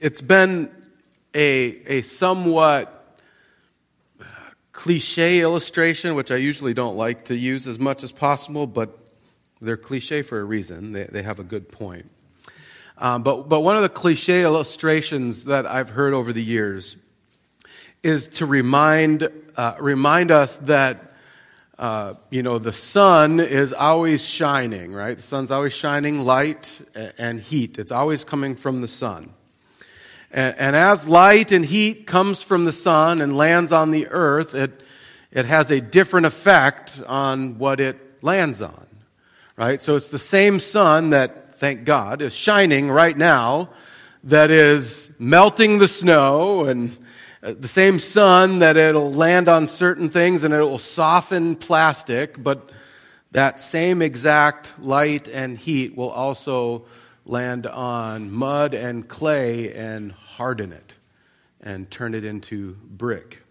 it's 0.00 0.20
been 0.20 0.70
a, 1.34 1.80
a 1.86 2.02
somewhat 2.02 3.18
cliche 4.72 5.40
illustration, 5.40 6.14
which 6.14 6.30
I 6.30 6.36
usually 6.36 6.74
don't 6.74 6.96
like 6.96 7.26
to 7.26 7.36
use 7.36 7.66
as 7.66 7.78
much 7.78 8.02
as 8.02 8.12
possible, 8.12 8.66
but 8.66 8.96
they're 9.60 9.78
cliche 9.78 10.20
for 10.22 10.38
a 10.38 10.44
reason. 10.44 10.92
They, 10.92 11.04
they 11.04 11.22
have 11.22 11.38
a 11.38 11.44
good 11.44 11.70
point. 11.70 12.10
Um, 12.98 13.22
but, 13.22 13.48
but 13.48 13.60
one 13.60 13.76
of 13.76 13.82
the 13.82 13.88
cliche 13.88 14.42
illustrations 14.42 15.44
that 15.44 15.66
I've 15.66 15.90
heard 15.90 16.14
over 16.14 16.32
the 16.32 16.42
years 16.42 16.96
is 18.02 18.28
to 18.28 18.46
remind, 18.46 19.28
uh, 19.56 19.76
remind 19.80 20.30
us 20.30 20.58
that, 20.58 21.14
uh, 21.78 22.14
you 22.30 22.42
know, 22.42 22.58
the 22.58 22.72
sun 22.72 23.40
is 23.40 23.72
always 23.72 24.26
shining, 24.26 24.92
right? 24.92 25.16
The 25.16 25.22
sun's 25.22 25.50
always 25.50 25.74
shining 25.74 26.24
light 26.24 26.80
and 27.18 27.40
heat. 27.40 27.78
It's 27.78 27.92
always 27.92 28.24
coming 28.24 28.54
from 28.54 28.82
the 28.82 28.88
sun. 28.88 29.32
And, 30.36 30.54
and 30.58 30.76
as 30.76 31.08
light 31.08 31.50
and 31.50 31.64
heat 31.64 32.06
comes 32.06 32.42
from 32.42 32.66
the 32.66 32.72
sun 32.72 33.22
and 33.22 33.36
lands 33.36 33.72
on 33.72 33.90
the 33.90 34.06
earth, 34.08 34.54
it, 34.54 34.82
it 35.32 35.46
has 35.46 35.70
a 35.70 35.80
different 35.80 36.26
effect 36.26 37.02
on 37.08 37.58
what 37.58 37.80
it 37.80 38.22
lands 38.22 38.60
on, 38.60 38.86
right? 39.56 39.80
So 39.80 39.96
it's 39.96 40.10
the 40.10 40.18
same 40.18 40.60
sun 40.60 41.10
that 41.10 41.54
thank 41.54 41.84
God, 41.84 42.20
is 42.20 42.36
shining 42.36 42.90
right 42.90 43.16
now 43.16 43.70
that 44.24 44.50
is 44.50 45.14
melting 45.18 45.78
the 45.78 45.88
snow 45.88 46.66
and 46.66 46.90
uh, 47.42 47.54
the 47.58 47.68
same 47.68 47.98
sun 47.98 48.58
that 48.58 48.76
it'll 48.76 49.12
land 49.12 49.48
on 49.48 49.68
certain 49.68 50.10
things 50.10 50.44
and 50.44 50.52
it 50.52 50.60
will 50.60 50.78
soften 50.78 51.56
plastic, 51.56 52.42
but 52.42 52.68
that 53.30 53.62
same 53.62 54.02
exact 54.02 54.78
light 54.78 55.28
and 55.28 55.56
heat 55.56 55.96
will 55.96 56.10
also 56.10 56.84
land 57.24 57.66
on 57.66 58.30
mud 58.30 58.74
and 58.74 59.08
clay 59.08 59.72
and 59.72 60.12
harden 60.36 60.72
it 60.72 60.96
and 61.60 61.90
turn 61.90 62.14
it 62.14 62.24
into 62.24 62.76
brick. 62.82 63.42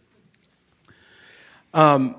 Um, 1.73 2.15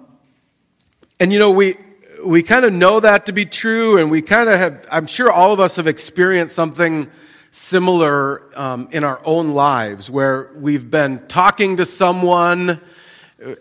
and 1.19 1.33
you 1.33 1.39
know, 1.39 1.50
we, 1.50 1.77
we 2.25 2.42
kind 2.42 2.64
of 2.64 2.73
know 2.73 3.00
that 3.00 3.27
to 3.27 3.33
be 3.33 3.47
true, 3.47 3.98
and 3.98 4.11
we 4.11 4.23
kind 4.23 4.48
of 4.48 4.58
have, 4.58 4.86
I'm 4.91 5.06
sure 5.06 5.31
all 5.31 5.53
of 5.53 5.61
us 5.61 5.77
have 5.77 5.86
experienced 5.86 6.55
something 6.55 7.08
similar 7.50 8.42
um, 8.58 8.89
in 8.92 9.03
our 9.03 9.20
own 9.25 9.48
lives 9.48 10.11
where 10.11 10.50
we've 10.56 10.91
been 10.91 11.27
talking 11.27 11.78
to 11.78 11.86
someone 11.86 12.80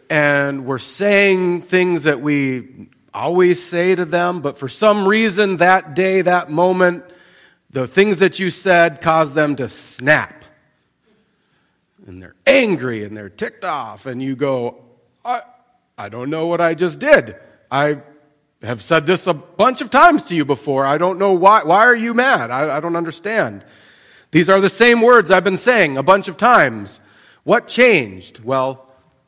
and 0.09 0.65
we're 0.65 0.77
saying 0.77 1.61
things 1.61 2.03
that 2.03 2.21
we 2.21 2.87
always 3.13 3.63
say 3.63 3.95
to 3.95 4.05
them, 4.05 4.41
but 4.41 4.57
for 4.57 4.67
some 4.67 5.07
reason 5.07 5.57
that 5.57 5.95
day, 5.95 6.21
that 6.21 6.49
moment, 6.49 7.03
the 7.69 7.87
things 7.87 8.19
that 8.19 8.39
you 8.39 8.49
said 8.51 9.01
caused 9.01 9.35
them 9.35 9.55
to 9.57 9.69
snap. 9.69 10.44
And 12.05 12.21
they're 12.21 12.35
angry 12.45 13.03
and 13.03 13.17
they're 13.17 13.29
ticked 13.29 13.65
off, 13.65 14.05
and 14.05 14.21
you 14.21 14.35
go, 14.35 14.83
I, 15.23 15.41
I 15.97 16.09
don't 16.09 16.29
know 16.29 16.47
what 16.47 16.61
I 16.61 16.75
just 16.75 16.99
did. 16.99 17.35
I 17.71 18.01
have 18.61 18.81
said 18.81 19.05
this 19.05 19.27
a 19.27 19.33
bunch 19.33 19.81
of 19.81 19.89
times 19.89 20.23
to 20.23 20.35
you 20.35 20.45
before. 20.45 20.85
I 20.85 20.97
don't 20.97 21.17
know 21.17 21.33
why. 21.33 21.63
Why 21.63 21.85
are 21.85 21.95
you 21.95 22.13
mad? 22.13 22.51
I, 22.51 22.77
I 22.77 22.79
don't 22.79 22.95
understand. 22.95 23.65
These 24.31 24.49
are 24.49 24.61
the 24.61 24.69
same 24.69 25.01
words 25.01 25.31
I've 25.31 25.43
been 25.43 25.57
saying 25.57 25.97
a 25.97 26.03
bunch 26.03 26.27
of 26.27 26.37
times. 26.37 26.99
What 27.43 27.67
changed? 27.67 28.43
Well, 28.43 28.84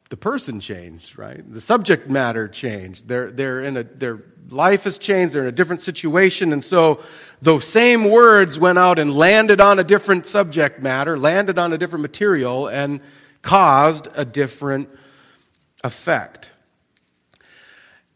the 0.09 0.17
person 0.17 0.59
changed, 0.59 1.17
right? 1.17 1.41
The 1.51 1.59
subject 1.59 2.09
matter 2.09 2.47
changed. 2.47 3.07
They're, 3.07 3.29
they're 3.31 3.61
in 3.61 3.77
a, 3.77 3.83
their 3.83 4.23
life 4.49 4.85
has 4.85 4.97
changed. 4.97 5.35
They're 5.35 5.43
in 5.43 5.49
a 5.49 5.51
different 5.51 5.81
situation. 5.81 6.53
And 6.53 6.63
so 6.63 7.01
those 7.41 7.67
same 7.67 8.09
words 8.09 8.57
went 8.57 8.77
out 8.77 8.99
and 8.99 9.13
landed 9.13 9.59
on 9.59 9.79
a 9.79 9.83
different 9.83 10.25
subject 10.25 10.81
matter, 10.81 11.17
landed 11.17 11.59
on 11.59 11.73
a 11.73 11.77
different 11.77 12.03
material, 12.03 12.67
and 12.67 13.01
caused 13.41 14.07
a 14.15 14.23
different 14.23 14.89
effect. 15.83 16.51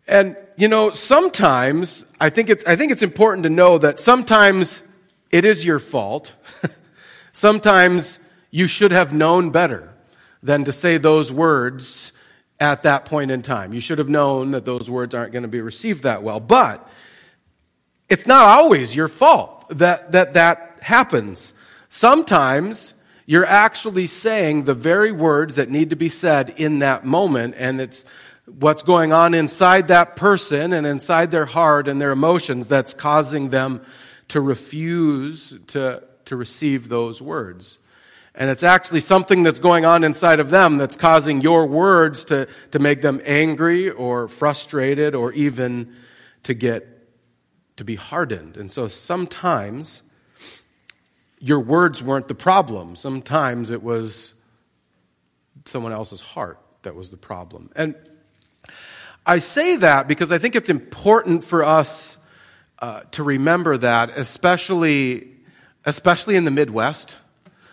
And, 0.08 0.38
you 0.58 0.68
know, 0.68 0.92
sometimes 0.92 2.06
I 2.20 2.30
think 2.30 2.50
it's, 2.50 2.66
I 2.66 2.76
think 2.76 2.92
it's 2.92 3.04
important 3.04 3.44
to 3.44 3.50
know 3.50 3.78
that 3.78 4.00
sometimes 4.00 4.82
it 5.30 5.46
is 5.46 5.66
your 5.66 5.80
fault. 5.80 6.34
sometimes 7.34 8.20
you 8.50 8.68
should 8.68 8.92
have 8.92 9.14
known 9.14 9.52
better 9.52 9.91
than 10.44 10.66
to 10.66 10.72
say 10.72 10.98
those 10.98 11.32
words 11.32 12.14
at 12.60 12.84
that 12.84 13.06
point 13.06 13.32
in 13.32 13.42
time. 13.42 13.74
You 13.74 13.82
should 13.82 13.98
have 13.98 14.10
known 14.10 14.52
that 14.52 14.66
those 14.66 14.90
words 14.90 15.16
aren't 15.16 15.32
going 15.32 15.44
to 15.44 15.50
be 15.50 15.62
received 15.62 16.04
that 16.04 16.24
well. 16.24 16.40
But 16.40 16.88
it's 18.10 18.28
not 18.28 18.46
always 18.46 18.96
your 18.96 19.08
fault 19.08 19.68
that 19.70 20.12
that, 20.12 20.34
that 20.36 20.80
happens. 20.82 21.54
Sometimes 21.90 22.94
you're 23.26 23.46
actually 23.46 24.08
saying 24.08 24.66
the 24.66 24.74
very 24.74 25.12
words 25.12 25.56
that 25.56 25.70
need 25.70 25.90
to 25.90 25.96
be 25.96 26.10
said 26.10 26.54
in 26.58 26.80
that 26.80 27.06
moment, 27.06 27.56
and 27.58 27.80
it's 27.80 28.06
what's 28.46 28.84
going 28.84 29.14
on 29.14 29.34
inside 29.34 29.88
that 29.88 30.16
person 30.16 30.74
and 30.74 30.86
inside 30.86 31.32
their 31.32 31.46
heart 31.46 31.88
and 31.88 32.02
their 32.02 32.12
emotions 32.12 32.68
that's 32.68 32.94
causing 32.94 33.50
them 33.50 33.82
to 34.28 34.42
refuse 34.42 35.58
to, 35.68 36.04
to 36.26 36.36
receive 36.36 36.90
those 36.90 37.22
words. 37.22 37.80
And 38.34 38.50
it's 38.50 38.64
actually 38.64 39.02
something 39.02 39.44
that's 39.44 39.60
going 39.60 39.86
on 39.86 40.04
inside 40.04 40.40
of 40.40 40.50
them 40.50 40.78
that's 40.78 40.96
causing 40.96 41.42
your 41.42 41.66
words 41.66 42.26
to, 42.26 42.48
to 42.72 42.80
make 42.80 43.02
them 43.02 43.22
angry 43.26 43.90
or 43.90 44.28
frustrated 44.28 45.16
or 45.16 45.34
even 45.34 45.94
to 46.44 46.54
get 46.54 46.88
to 47.78 47.84
be 47.84 47.96
hardened. 47.96 48.58
And 48.58 48.72
so 48.72 48.88
sometimes 48.88 50.02
your 51.40 51.60
words 51.60 52.02
weren't 52.04 52.28
the 52.28 52.36
problem. 52.36 52.96
Sometimes 52.96 53.70
it 53.70 53.82
was 53.82 54.34
someone 55.66 55.92
else's 55.92 56.22
heart 56.22 56.60
that 56.84 56.96
was 56.96 57.12
the 57.12 57.18
problem. 57.18 57.70
And 57.76 57.96
I 59.26 59.40
say 59.40 59.76
that 59.78 60.08
because 60.08 60.32
I 60.32 60.38
think 60.38 60.56
it's 60.56 60.70
important 60.70 61.44
for 61.44 61.64
us 61.64 62.18
uh, 62.80 63.02
to 63.12 63.24
remember 63.24 63.78
that, 63.78 64.12
especially, 64.18 65.28
especially 65.86 66.36
in 66.36 66.46
the 66.46 66.52
Midwest. 66.52 67.18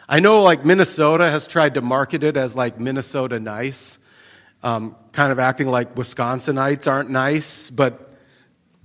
I 0.08 0.20
know 0.20 0.42
like 0.42 0.64
Minnesota 0.64 1.30
has 1.30 1.46
tried 1.46 1.74
to 1.74 1.82
market 1.82 2.24
it 2.24 2.38
as 2.38 2.56
like 2.56 2.80
Minnesota 2.80 3.38
nice, 3.38 3.98
um, 4.62 4.96
kind 5.12 5.30
of 5.30 5.38
acting 5.38 5.68
like 5.68 5.94
Wisconsinites 5.96 6.90
aren't 6.90 7.10
nice, 7.10 7.68
but 7.68 8.10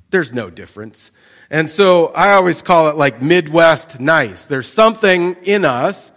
there's 0.09 0.33
no 0.33 0.49
difference. 0.49 1.11
And 1.49 1.69
so 1.69 2.07
I 2.07 2.33
always 2.33 2.61
call 2.61 2.89
it 2.89 2.97
like 2.97 3.21
Midwest 3.21 4.01
nice. 4.01 4.45
There's 4.45 4.67
something 4.67 5.35
in 5.43 5.63
us 5.63 6.11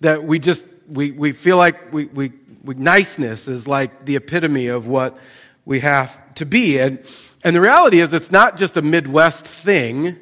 that 0.00 0.22
we 0.22 0.38
just, 0.38 0.64
we, 0.88 1.10
we 1.10 1.32
feel 1.32 1.56
like 1.56 1.92
we, 1.92 2.04
we, 2.06 2.32
we 2.62 2.76
niceness 2.76 3.48
is 3.48 3.66
like 3.66 4.04
the 4.04 4.14
epitome 4.14 4.68
of 4.68 4.86
what 4.86 5.18
we 5.64 5.80
have 5.80 6.34
to 6.34 6.46
be. 6.46 6.78
And, 6.78 6.98
and 7.42 7.56
the 7.56 7.60
reality 7.60 7.98
is, 7.98 8.12
it's 8.12 8.30
not 8.30 8.56
just 8.56 8.76
a 8.76 8.82
Midwest 8.82 9.44
thing. 9.44 10.18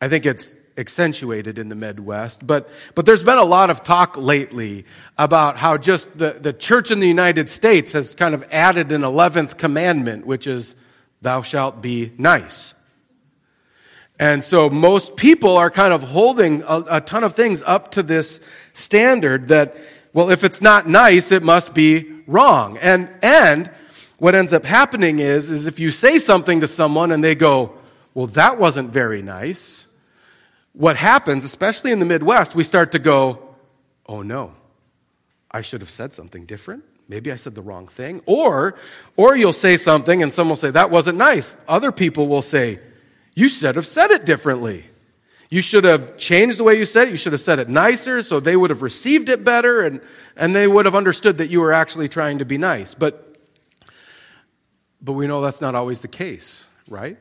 I 0.00 0.08
think 0.08 0.26
it's 0.26 0.56
accentuated 0.78 1.58
in 1.58 1.68
the 1.68 1.74
Midwest. 1.74 2.46
But, 2.46 2.68
but 2.94 3.06
there's 3.06 3.22
been 3.22 3.38
a 3.38 3.44
lot 3.44 3.70
of 3.70 3.82
talk 3.82 4.16
lately 4.16 4.84
about 5.16 5.56
how 5.56 5.76
just 5.76 6.18
the, 6.18 6.32
the 6.32 6.52
church 6.52 6.90
in 6.90 7.00
the 7.00 7.08
United 7.08 7.48
States 7.48 7.92
has 7.92 8.14
kind 8.14 8.34
of 8.34 8.44
added 8.50 8.92
an 8.92 9.02
11th 9.02 9.56
commandment, 9.56 10.26
which 10.26 10.46
is, 10.46 10.76
thou 11.22 11.42
shalt 11.42 11.80
be 11.80 12.12
nice. 12.18 12.74
And 14.18 14.42
so 14.42 14.70
most 14.70 15.16
people 15.16 15.56
are 15.56 15.70
kind 15.70 15.92
of 15.92 16.02
holding 16.02 16.62
a, 16.62 16.84
a 16.90 17.00
ton 17.00 17.22
of 17.24 17.34
things 17.34 17.62
up 17.66 17.92
to 17.92 18.02
this 18.02 18.40
standard 18.72 19.48
that, 19.48 19.76
well, 20.12 20.30
if 20.30 20.44
it's 20.44 20.62
not 20.62 20.88
nice, 20.88 21.32
it 21.32 21.42
must 21.42 21.74
be 21.74 22.22
wrong. 22.26 22.78
And, 22.78 23.14
and 23.22 23.70
what 24.18 24.34
ends 24.34 24.52
up 24.52 24.64
happening 24.64 25.18
is, 25.18 25.50
is 25.50 25.66
if 25.66 25.78
you 25.78 25.90
say 25.90 26.18
something 26.18 26.60
to 26.60 26.66
someone 26.66 27.12
and 27.12 27.22
they 27.22 27.34
go, 27.34 27.74
well, 28.14 28.26
that 28.28 28.58
wasn't 28.58 28.90
very 28.90 29.20
nice, 29.20 29.85
what 30.76 30.96
happens, 30.96 31.42
especially 31.42 31.90
in 31.90 31.98
the 31.98 32.04
Midwest, 32.04 32.54
we 32.54 32.62
start 32.62 32.92
to 32.92 32.98
go, 32.98 33.54
oh 34.06 34.22
no, 34.22 34.54
I 35.50 35.62
should 35.62 35.80
have 35.80 35.90
said 35.90 36.12
something 36.12 36.44
different. 36.44 36.84
Maybe 37.08 37.32
I 37.32 37.36
said 37.36 37.54
the 37.54 37.62
wrong 37.62 37.86
thing. 37.88 38.20
Or, 38.26 38.76
or 39.16 39.36
you'll 39.36 39.52
say 39.52 39.78
something 39.78 40.22
and 40.22 40.34
someone 40.34 40.50
will 40.50 40.56
say, 40.56 40.70
that 40.70 40.90
wasn't 40.90 41.18
nice. 41.18 41.56
Other 41.66 41.92
people 41.92 42.28
will 42.28 42.42
say, 42.42 42.80
you 43.34 43.48
should 43.48 43.76
have 43.76 43.86
said 43.86 44.10
it 44.10 44.26
differently. 44.26 44.84
You 45.48 45.62
should 45.62 45.84
have 45.84 46.16
changed 46.18 46.58
the 46.58 46.64
way 46.64 46.76
you 46.78 46.84
said 46.84 47.08
it. 47.08 47.12
You 47.12 47.16
should 47.16 47.32
have 47.32 47.40
said 47.40 47.58
it 47.58 47.68
nicer 47.68 48.22
so 48.22 48.40
they 48.40 48.56
would 48.56 48.70
have 48.70 48.82
received 48.82 49.28
it 49.28 49.44
better 49.44 49.82
and, 49.82 50.00
and 50.36 50.54
they 50.54 50.66
would 50.66 50.84
have 50.84 50.94
understood 50.96 51.38
that 51.38 51.48
you 51.48 51.60
were 51.60 51.72
actually 51.72 52.08
trying 52.08 52.38
to 52.38 52.44
be 52.44 52.58
nice. 52.58 52.94
But 52.94 53.22
but 55.00 55.12
we 55.12 55.28
know 55.28 55.40
that's 55.40 55.60
not 55.60 55.76
always 55.76 56.02
the 56.02 56.08
case, 56.08 56.66
right? 56.88 57.16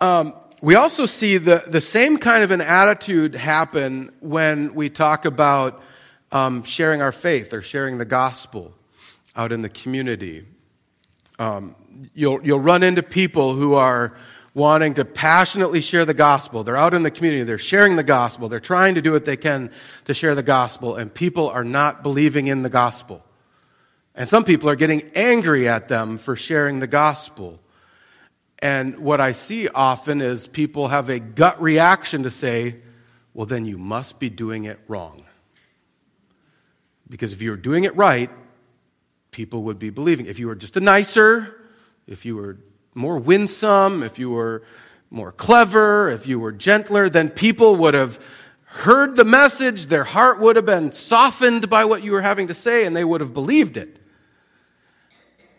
Um, 0.00 0.32
we 0.60 0.74
also 0.74 1.06
see 1.06 1.38
the, 1.38 1.62
the 1.68 1.80
same 1.80 2.18
kind 2.18 2.42
of 2.42 2.50
an 2.50 2.60
attitude 2.60 3.34
happen 3.34 4.10
when 4.20 4.74
we 4.74 4.90
talk 4.90 5.24
about 5.24 5.80
um, 6.32 6.64
sharing 6.64 7.00
our 7.00 7.12
faith 7.12 7.52
or 7.52 7.62
sharing 7.62 7.98
the 7.98 8.04
gospel 8.04 8.74
out 9.36 9.52
in 9.52 9.62
the 9.62 9.68
community. 9.68 10.44
Um, 11.38 11.76
you'll, 12.12 12.44
you'll 12.44 12.60
run 12.60 12.82
into 12.82 13.04
people 13.04 13.54
who 13.54 13.74
are 13.74 14.16
wanting 14.52 14.94
to 14.94 15.04
passionately 15.04 15.80
share 15.80 16.04
the 16.04 16.14
gospel. 16.14 16.64
They're 16.64 16.76
out 16.76 16.92
in 16.92 17.04
the 17.04 17.12
community, 17.12 17.44
they're 17.44 17.58
sharing 17.58 17.94
the 17.94 18.02
gospel, 18.02 18.48
they're 18.48 18.58
trying 18.58 18.96
to 18.96 19.02
do 19.02 19.12
what 19.12 19.24
they 19.24 19.36
can 19.36 19.70
to 20.06 20.14
share 20.14 20.34
the 20.34 20.42
gospel, 20.42 20.96
and 20.96 21.12
people 21.12 21.48
are 21.48 21.62
not 21.62 22.02
believing 22.02 22.48
in 22.48 22.62
the 22.62 22.68
gospel. 22.68 23.24
And 24.16 24.28
some 24.28 24.42
people 24.42 24.68
are 24.68 24.74
getting 24.74 25.08
angry 25.14 25.68
at 25.68 25.86
them 25.86 26.18
for 26.18 26.34
sharing 26.34 26.80
the 26.80 26.88
gospel. 26.88 27.60
And 28.60 28.98
what 28.98 29.20
I 29.20 29.32
see 29.32 29.68
often 29.68 30.20
is 30.20 30.46
people 30.46 30.88
have 30.88 31.08
a 31.08 31.20
gut 31.20 31.60
reaction 31.60 32.24
to 32.24 32.30
say, 32.30 32.76
well, 33.32 33.46
then 33.46 33.64
you 33.64 33.78
must 33.78 34.18
be 34.18 34.30
doing 34.30 34.64
it 34.64 34.80
wrong. 34.88 35.22
Because 37.08 37.32
if 37.32 37.40
you 37.40 37.50
were 37.50 37.56
doing 37.56 37.84
it 37.84 37.94
right, 37.96 38.30
people 39.30 39.62
would 39.64 39.78
be 39.78 39.90
believing. 39.90 40.26
If 40.26 40.38
you 40.38 40.48
were 40.48 40.56
just 40.56 40.76
a 40.76 40.80
nicer, 40.80 41.54
if 42.06 42.26
you 42.26 42.36
were 42.36 42.58
more 42.94 43.18
winsome, 43.18 44.02
if 44.02 44.18
you 44.18 44.30
were 44.30 44.64
more 45.10 45.30
clever, 45.30 46.10
if 46.10 46.26
you 46.26 46.40
were 46.40 46.52
gentler, 46.52 47.08
then 47.08 47.30
people 47.30 47.76
would 47.76 47.94
have 47.94 48.18
heard 48.64 49.16
the 49.16 49.24
message, 49.24 49.86
their 49.86 50.04
heart 50.04 50.40
would 50.40 50.56
have 50.56 50.66
been 50.66 50.92
softened 50.92 51.70
by 51.70 51.84
what 51.84 52.02
you 52.02 52.12
were 52.12 52.20
having 52.20 52.48
to 52.48 52.54
say, 52.54 52.84
and 52.84 52.94
they 52.94 53.04
would 53.04 53.20
have 53.20 53.32
believed 53.32 53.76
it. 53.76 53.98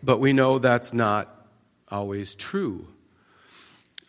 But 0.03 0.19
we 0.19 0.33
know 0.33 0.59
that's 0.59 0.93
not 0.93 1.38
always 1.91 2.35
true. 2.35 2.87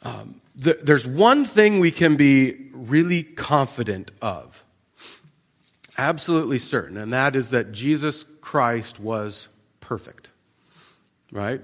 Um, 0.03 0.41
th- 0.63 0.79
there's 0.83 1.07
one 1.07 1.45
thing 1.45 1.81
we 1.81 1.91
can 1.91 2.17
be 2.17 2.69
really 2.73 3.23
confident 3.23 4.11
of, 4.23 4.65
absolutely 5.99 6.59
certain, 6.59 6.97
and 6.97 7.13
that 7.13 7.37
is 7.37 7.51
that 7.51 7.73
Jesus 7.73 8.25
Christ 8.41 8.99
was 8.99 9.49
perfect. 9.81 10.31
Right? 11.33 11.61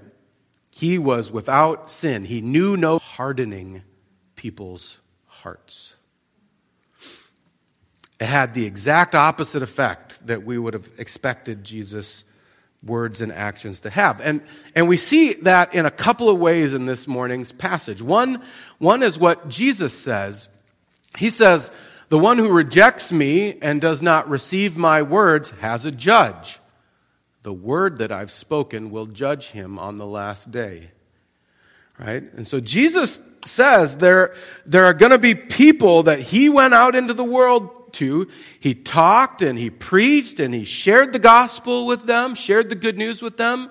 He 0.75 0.97
was 0.97 1.31
without 1.31 1.89
sin. 1.89 2.23
He 2.25 2.39
knew 2.39 2.77
no 2.77 2.99
hardening 2.99 3.81
people's 4.35 5.01
hearts. 5.25 5.95
It 8.19 8.27
had 8.27 8.53
the 8.53 8.65
exact 8.65 9.13
opposite 9.13 9.61
effect 9.61 10.25
that 10.27 10.43
we 10.43 10.57
would 10.57 10.73
have 10.73 10.89
expected 10.97 11.63
Jesus' 11.63 12.23
words 12.83 13.21
and 13.21 13.31
actions 13.31 13.81
to 13.81 13.89
have. 13.89 14.21
And, 14.21 14.41
and 14.75 14.87
we 14.87 14.97
see 14.97 15.33
that 15.41 15.73
in 15.73 15.85
a 15.85 15.91
couple 15.91 16.29
of 16.29 16.37
ways 16.37 16.73
in 16.73 16.85
this 16.85 17.07
morning's 17.07 17.51
passage. 17.51 18.01
One, 18.01 18.41
one 18.77 19.03
is 19.03 19.17
what 19.17 19.49
Jesus 19.49 19.97
says. 19.97 20.47
He 21.17 21.29
says, 21.29 21.71
The 22.09 22.19
one 22.19 22.37
who 22.37 22.51
rejects 22.51 23.11
me 23.11 23.57
and 23.61 23.81
does 23.81 24.01
not 24.01 24.29
receive 24.29 24.77
my 24.77 25.01
words 25.01 25.51
has 25.51 25.85
a 25.85 25.91
judge. 25.91 26.59
The 27.43 27.53
word 27.53 27.97
that 27.99 28.11
I've 28.11 28.31
spoken 28.31 28.91
will 28.91 29.05
judge 29.05 29.51
him 29.51 29.79
on 29.79 29.97
the 29.97 30.05
last 30.05 30.51
day. 30.51 30.91
Right? 31.99 32.21
And 32.33 32.47
so 32.47 32.59
Jesus 32.59 33.21
says 33.43 33.97
there, 33.97 34.35
there 34.65 34.85
are 34.85 34.93
going 34.93 35.11
to 35.11 35.17
be 35.17 35.33
people 35.33 36.03
that 36.03 36.19
he 36.19 36.47
went 36.47 36.75
out 36.75 36.95
into 36.95 37.13
the 37.13 37.23
world 37.23 37.71
to. 37.93 38.27
He 38.59 38.73
talked 38.73 39.41
and 39.41 39.57
he 39.57 39.69
preached 39.69 40.39
and 40.39 40.53
he 40.53 40.65
shared 40.65 41.13
the 41.13 41.19
gospel 41.19 41.85
with 41.85 42.03
them, 42.03 42.35
shared 42.35 42.69
the 42.69 42.75
good 42.75 42.97
news 42.97 43.21
with 43.21 43.37
them, 43.37 43.69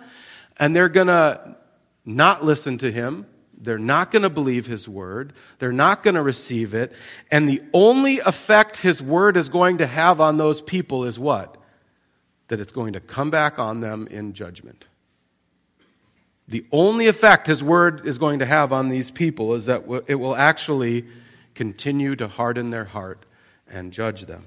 and 0.58 0.74
they're 0.74 0.88
going 0.88 1.08
to 1.08 1.56
not 2.04 2.44
listen 2.44 2.78
to 2.78 2.90
him. 2.90 3.26
They're 3.58 3.78
not 3.78 4.10
going 4.10 4.22
to 4.22 4.30
believe 4.30 4.66
his 4.66 4.88
word. 4.88 5.32
They're 5.58 5.72
not 5.72 6.02
going 6.02 6.14
to 6.14 6.22
receive 6.22 6.74
it. 6.74 6.92
And 7.30 7.48
the 7.48 7.62
only 7.72 8.20
effect 8.20 8.78
his 8.78 9.02
word 9.02 9.36
is 9.36 9.48
going 9.48 9.78
to 9.78 9.86
have 9.86 10.20
on 10.20 10.36
those 10.36 10.60
people 10.60 11.04
is 11.04 11.18
what? 11.18 11.56
That 12.48 12.60
it's 12.60 12.72
going 12.72 12.92
to 12.92 13.00
come 13.00 13.30
back 13.30 13.58
on 13.58 13.80
them 13.80 14.06
in 14.08 14.34
judgment. 14.34 14.86
The 16.48 16.64
only 16.70 17.08
effect 17.08 17.48
his 17.48 17.64
word 17.64 18.06
is 18.06 18.18
going 18.18 18.38
to 18.38 18.46
have 18.46 18.72
on 18.72 18.88
these 18.88 19.10
people 19.10 19.54
is 19.54 19.66
that 19.66 19.82
it 20.06 20.14
will 20.14 20.36
actually 20.36 21.06
continue 21.54 22.14
to 22.14 22.28
harden 22.28 22.70
their 22.70 22.84
heart 22.84 23.25
and 23.68 23.92
judge 23.92 24.22
them. 24.22 24.46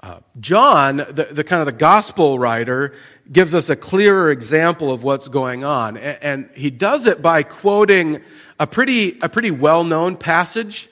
Uh, 0.00 0.18
John, 0.40 0.96
the, 0.96 1.28
the, 1.30 1.44
kind 1.44 1.60
of 1.60 1.66
the 1.66 1.72
gospel 1.72 2.36
writer, 2.36 2.92
gives 3.30 3.54
us 3.54 3.68
a 3.68 3.76
clearer 3.76 4.32
example 4.32 4.90
of 4.90 5.04
what's 5.04 5.28
going 5.28 5.62
on. 5.62 5.96
And, 5.96 6.18
and 6.22 6.50
he 6.56 6.70
does 6.70 7.06
it 7.06 7.22
by 7.22 7.44
quoting 7.44 8.20
a 8.58 8.66
pretty, 8.66 9.18
a 9.22 9.28
pretty 9.28 9.52
well-known 9.52 10.16
passage 10.16 10.88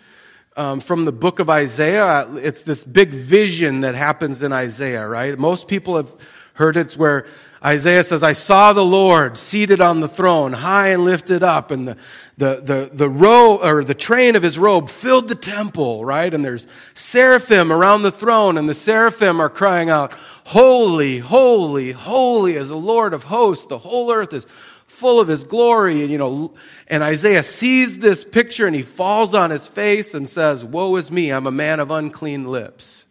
um, 0.56 0.78
from 0.78 1.04
the 1.04 1.12
book 1.12 1.40
of 1.40 1.50
Isaiah. 1.50 2.28
It's 2.36 2.62
this 2.62 2.84
big 2.84 3.10
vision 3.10 3.80
that 3.80 3.96
happens 3.96 4.44
in 4.44 4.52
Isaiah, 4.52 5.08
right? 5.08 5.36
Most 5.36 5.66
people 5.66 5.96
have 5.96 6.14
heard. 6.54 6.76
It's 6.76 6.96
where 6.96 7.26
Isaiah 7.62 8.04
says, 8.04 8.22
I 8.22 8.32
saw 8.32 8.72
the 8.72 8.84
Lord 8.84 9.36
seated 9.36 9.82
on 9.82 10.00
the 10.00 10.08
throne, 10.08 10.54
high 10.54 10.88
and 10.88 11.04
lifted 11.04 11.42
up, 11.42 11.70
and 11.70 11.88
the, 11.88 11.96
the, 12.38 12.60
the, 12.62 12.90
the 12.90 13.08
robe, 13.08 13.60
or 13.62 13.84
the 13.84 13.94
train 13.94 14.34
of 14.34 14.42
his 14.42 14.58
robe 14.58 14.88
filled 14.88 15.28
the 15.28 15.34
temple, 15.34 16.02
right? 16.02 16.32
And 16.32 16.42
there's 16.42 16.66
seraphim 16.94 17.70
around 17.70 18.00
the 18.00 18.10
throne, 18.10 18.56
and 18.56 18.66
the 18.66 18.74
seraphim 18.74 19.40
are 19.40 19.50
crying 19.50 19.90
out, 19.90 20.14
Holy, 20.46 21.18
holy, 21.18 21.92
holy 21.92 22.56
is 22.56 22.70
the 22.70 22.76
Lord 22.76 23.12
of 23.12 23.24
hosts. 23.24 23.66
The 23.66 23.78
whole 23.78 24.10
earth 24.10 24.32
is 24.32 24.46
full 24.86 25.20
of 25.20 25.28
his 25.28 25.44
glory. 25.44 26.02
And, 26.02 26.10
you 26.10 26.18
know, 26.18 26.54
and 26.88 27.02
Isaiah 27.02 27.44
sees 27.44 27.98
this 27.98 28.24
picture 28.24 28.66
and 28.66 28.74
he 28.74 28.82
falls 28.82 29.34
on 29.34 29.50
his 29.50 29.66
face 29.66 30.14
and 30.14 30.28
says, 30.28 30.64
Woe 30.64 30.96
is 30.96 31.12
me, 31.12 31.30
I'm 31.30 31.46
a 31.46 31.52
man 31.52 31.78
of 31.78 31.90
unclean 31.90 32.48
lips. 32.48 33.04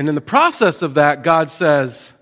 And 0.00 0.08
in 0.08 0.14
the 0.14 0.22
process 0.22 0.80
of 0.80 0.94
that, 0.94 1.22
God 1.22 1.50
says, 1.50 2.14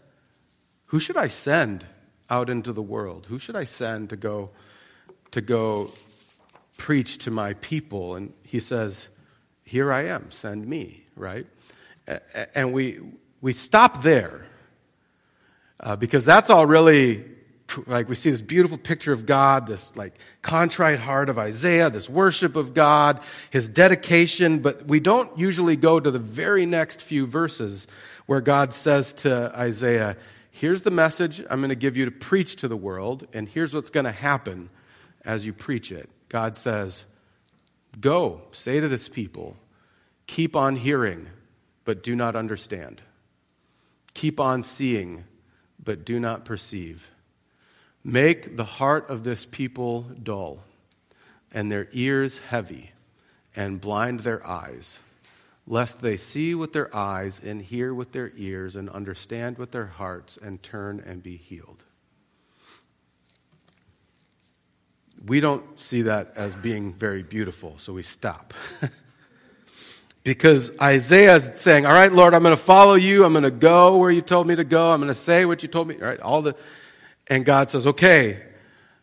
Who 0.87 0.99
should 0.99 1.17
I 1.17 1.29
send 1.29 1.87
out 2.29 2.51
into 2.51 2.73
the 2.73 2.83
world? 2.83 3.27
Who 3.27 3.39
should 3.39 3.55
I 3.55 3.63
send 3.63 4.11
to 4.11 4.17
go, 4.17 4.51
to 5.31 5.41
go 5.41 5.93
preach 6.77 7.19
to 7.19 7.31
my 7.31 7.55
people? 7.55 8.17
And 8.17 8.33
he 8.43 8.59
says, 8.59 9.11
Here 9.63 9.93
I 9.93 10.07
am, 10.07 10.33
send 10.33 10.67
me, 10.67 11.05
right? 11.15 11.47
And 12.53 12.73
we, 12.73 12.99
we 13.41 13.53
stop 13.53 14.03
there 14.03 14.45
uh, 15.79 15.95
because 15.95 16.25
that's 16.25 16.51
all 16.51 16.67
really 16.67 17.25
like 17.87 18.09
we 18.09 18.15
see 18.15 18.31
this 18.31 18.43
beautiful 18.43 18.79
picture 18.79 19.13
of 19.13 19.27
God, 19.27 19.67
this 19.67 19.97
like 19.97 20.15
contrite 20.43 20.99
heart 20.99 21.29
of 21.29 21.39
Isaiah, 21.39 21.91
this 21.91 22.09
worship 22.09 22.57
of 22.57 22.75
God, 22.75 23.21
his 23.51 23.69
dedication, 23.69 24.61
but 24.61 24.87
we 24.87 25.01
don't 25.01 25.39
usually 25.39 25.77
go 25.77 26.01
to 26.01 26.11
the 26.11 26.19
very 26.19 26.67
next 26.67 27.03
few 27.03 27.27
verses 27.27 27.87
where 28.27 28.41
God 28.41 28.73
says 28.75 29.13
to 29.15 29.53
Isaiah, 29.55 30.17
here's 30.51 30.83
the 30.83 30.91
message 30.91 31.41
I'm 31.51 31.61
going 31.61 31.69
to 31.71 31.77
give 31.77 31.97
you 31.97 32.05
to 32.07 32.11
preach 32.11 32.57
to 32.57 32.69
the 32.69 32.77
world, 32.77 33.27
and 33.33 33.49
here's 33.49 33.75
what's 33.75 33.91
going 33.91 34.07
to 34.07 34.13
happen 34.13 34.71
as 35.25 35.45
you 35.45 35.53
preach 35.53 35.93
it. 35.93 36.09
God 36.29 36.57
says, 36.57 37.05
Go, 38.01 38.43
say 38.53 38.81
to 38.81 38.89
this 38.89 39.09
people, 39.09 39.57
keep 40.27 40.55
on 40.55 40.77
hearing, 40.77 41.29
but 41.85 42.03
do 42.03 42.15
not 42.15 42.37
understand. 42.37 43.03
Keep 44.15 44.39
on 44.39 44.63
seeing, 44.63 45.25
but 45.83 46.05
do 46.05 46.21
not 46.21 46.45
perceive. 46.45 47.11
Make 48.05 48.57
the 48.57 48.65
heart 48.65 49.09
of 49.11 49.25
this 49.25 49.45
people 49.45 50.03
dull, 50.23 50.61
and 51.53 51.71
their 51.71 51.89
ears 51.93 52.39
heavy, 52.39 52.93
and 53.57 53.81
blind 53.81 54.21
their 54.21 54.47
eyes, 54.47 55.01
lest 55.67 56.01
they 56.01 56.17
see 56.17 56.55
with 56.55 56.73
their 56.73 56.95
eyes, 56.95 57.41
and 57.45 57.61
hear 57.61 57.93
with 57.93 58.13
their 58.13 58.33
ears, 58.37 58.77
and 58.77 58.89
understand 58.91 59.59
with 59.59 59.73
their 59.73 59.87
hearts, 59.87 60.39
and 60.41 60.63
turn 60.63 61.03
and 61.05 61.23
be 61.23 61.37
healed. 61.37 61.85
We 65.27 65.41
don't 65.41 65.81
see 65.81 66.03
that 66.03 66.33
as 66.37 66.55
being 66.55 66.93
very 66.93 67.23
beautiful, 67.23 67.75
so 67.79 67.93
we 67.93 68.05
stop. 68.05 68.55
because 70.23 70.71
Isaiah 70.81 71.37
is 71.37 71.59
saying, 71.61 71.87
All 71.87 71.93
right, 71.93 72.13
Lord, 72.13 72.35
I'm 72.35 72.43
going 72.43 72.57
to 72.57 72.63
follow 72.63 72.95
you. 72.95 73.25
I'm 73.25 73.33
going 73.33 73.45
to 73.45 73.51
go 73.51 73.97
where 73.97 74.11
you 74.11 74.21
told 74.21 74.47
me 74.47 74.55
to 74.57 74.65
go. 74.65 74.93
I'm 74.93 75.01
going 75.01 75.09
to 75.09 75.15
say 75.15 75.45
what 75.45 75.63
you 75.63 75.69
told 75.69 75.89
me. 75.89 75.97
All 75.97 76.07
right, 76.07 76.21
all 76.21 76.43
the 76.43 76.55
and 77.29 77.45
God 77.45 77.71
says, 77.71 77.87
okay, 77.87 78.43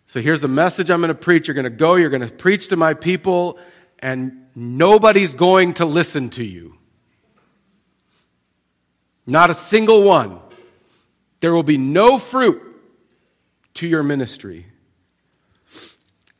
so 0.07 0.21
here's 0.21 0.41
the 0.41 0.47
message 0.47 0.89
I'm 0.89 1.01
going 1.01 1.09
to 1.09 1.15
preach. 1.15 1.47
You're 1.47 1.55
going 1.55 1.65
to 1.65 1.69
go, 1.69 1.95
you're 1.95 2.09
going 2.09 2.27
to 2.27 2.33
preach 2.33 2.69
to 2.69 2.75
my 2.75 2.93
people, 2.93 3.59
and 3.99 4.47
nobody's 4.55 5.33
going 5.33 5.73
to 5.75 5.85
listen 5.85 6.29
to 6.31 6.43
you. 6.43 6.77
Not 9.25 9.49
a 9.49 9.55
single 9.55 10.03
one. 10.03 10.39
There 11.39 11.53
will 11.53 11.63
be 11.63 11.77
no 11.77 12.17
fruit 12.17 12.61
to 13.75 13.87
your 13.87 14.03
ministry. 14.03 14.67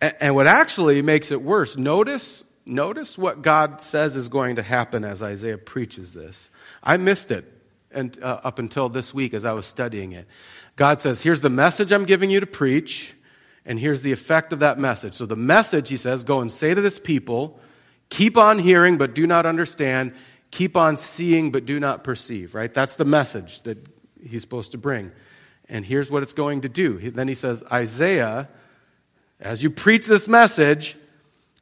And 0.02 0.36
what 0.36 0.48
actually 0.48 1.02
makes 1.02 1.32
it 1.32 1.42
worse, 1.42 1.78
notice, 1.78 2.44
notice 2.66 3.18
what 3.18 3.42
God 3.42 3.82
says 3.82 4.16
is 4.16 4.30
going 4.30 4.58
to 4.58 4.64
happen 4.64 5.04
as 5.04 5.24
Isaiah 5.24 5.58
preaches 5.58 6.14
this. 6.14 6.50
I 6.84 6.98
missed 6.98 7.32
it 7.32 7.52
and, 7.96 8.22
uh, 8.22 8.42
up 8.44 8.60
until 8.60 8.90
this 8.90 9.14
week 9.14 9.34
as 9.34 9.46
I 9.46 9.54
was 9.54 9.66
studying 9.66 10.12
it. 10.12 10.28
God 10.76 11.02
says, 11.02 11.24
Here's 11.24 11.42
the 11.42 11.50
message 11.50 11.92
I'm 11.92 12.06
giving 12.06 12.30
you 12.30 12.40
to 12.40 12.46
preach, 12.46 13.16
and 13.66 13.80
here's 13.80 14.02
the 14.02 14.12
effect 14.12 14.54
of 14.54 14.60
that 14.60 14.78
message. 14.78 15.14
So, 15.14 15.26
the 15.26 15.36
message, 15.36 15.90
he 15.90 15.98
says, 15.98 16.24
go 16.24 16.42
and 16.42 16.52
say 16.52 16.74
to 16.74 16.82
this 16.82 17.00
people, 17.00 17.60
keep 18.10 18.38
on 18.38 18.60
hearing, 18.60 18.98
but 18.98 19.14
do 19.14 19.26
not 19.26 19.46
understand. 19.46 20.14
Keep 20.52 20.78
on 20.78 20.98
seeing, 20.98 21.52
but 21.52 21.66
do 21.66 21.80
not 21.80 22.04
perceive, 22.04 22.56
right? 22.56 22.74
That's 22.74 22.96
the 22.96 23.06
message 23.06 23.64
that 23.64 23.78
he's 24.24 24.42
supposed 24.42 24.72
to 24.72 24.78
bring. 24.78 25.12
And 25.68 25.84
here's 25.84 26.12
what 26.12 26.24
it's 26.24 26.34
going 26.34 26.62
to 26.62 26.70
do. 26.70 26.98
Then 27.12 27.28
he 27.28 27.36
says, 27.36 27.64
Isaiah 27.72 28.48
as 29.40 29.62
you 29.62 29.70
preach 29.70 30.08
this 30.08 30.28
message, 30.28 30.98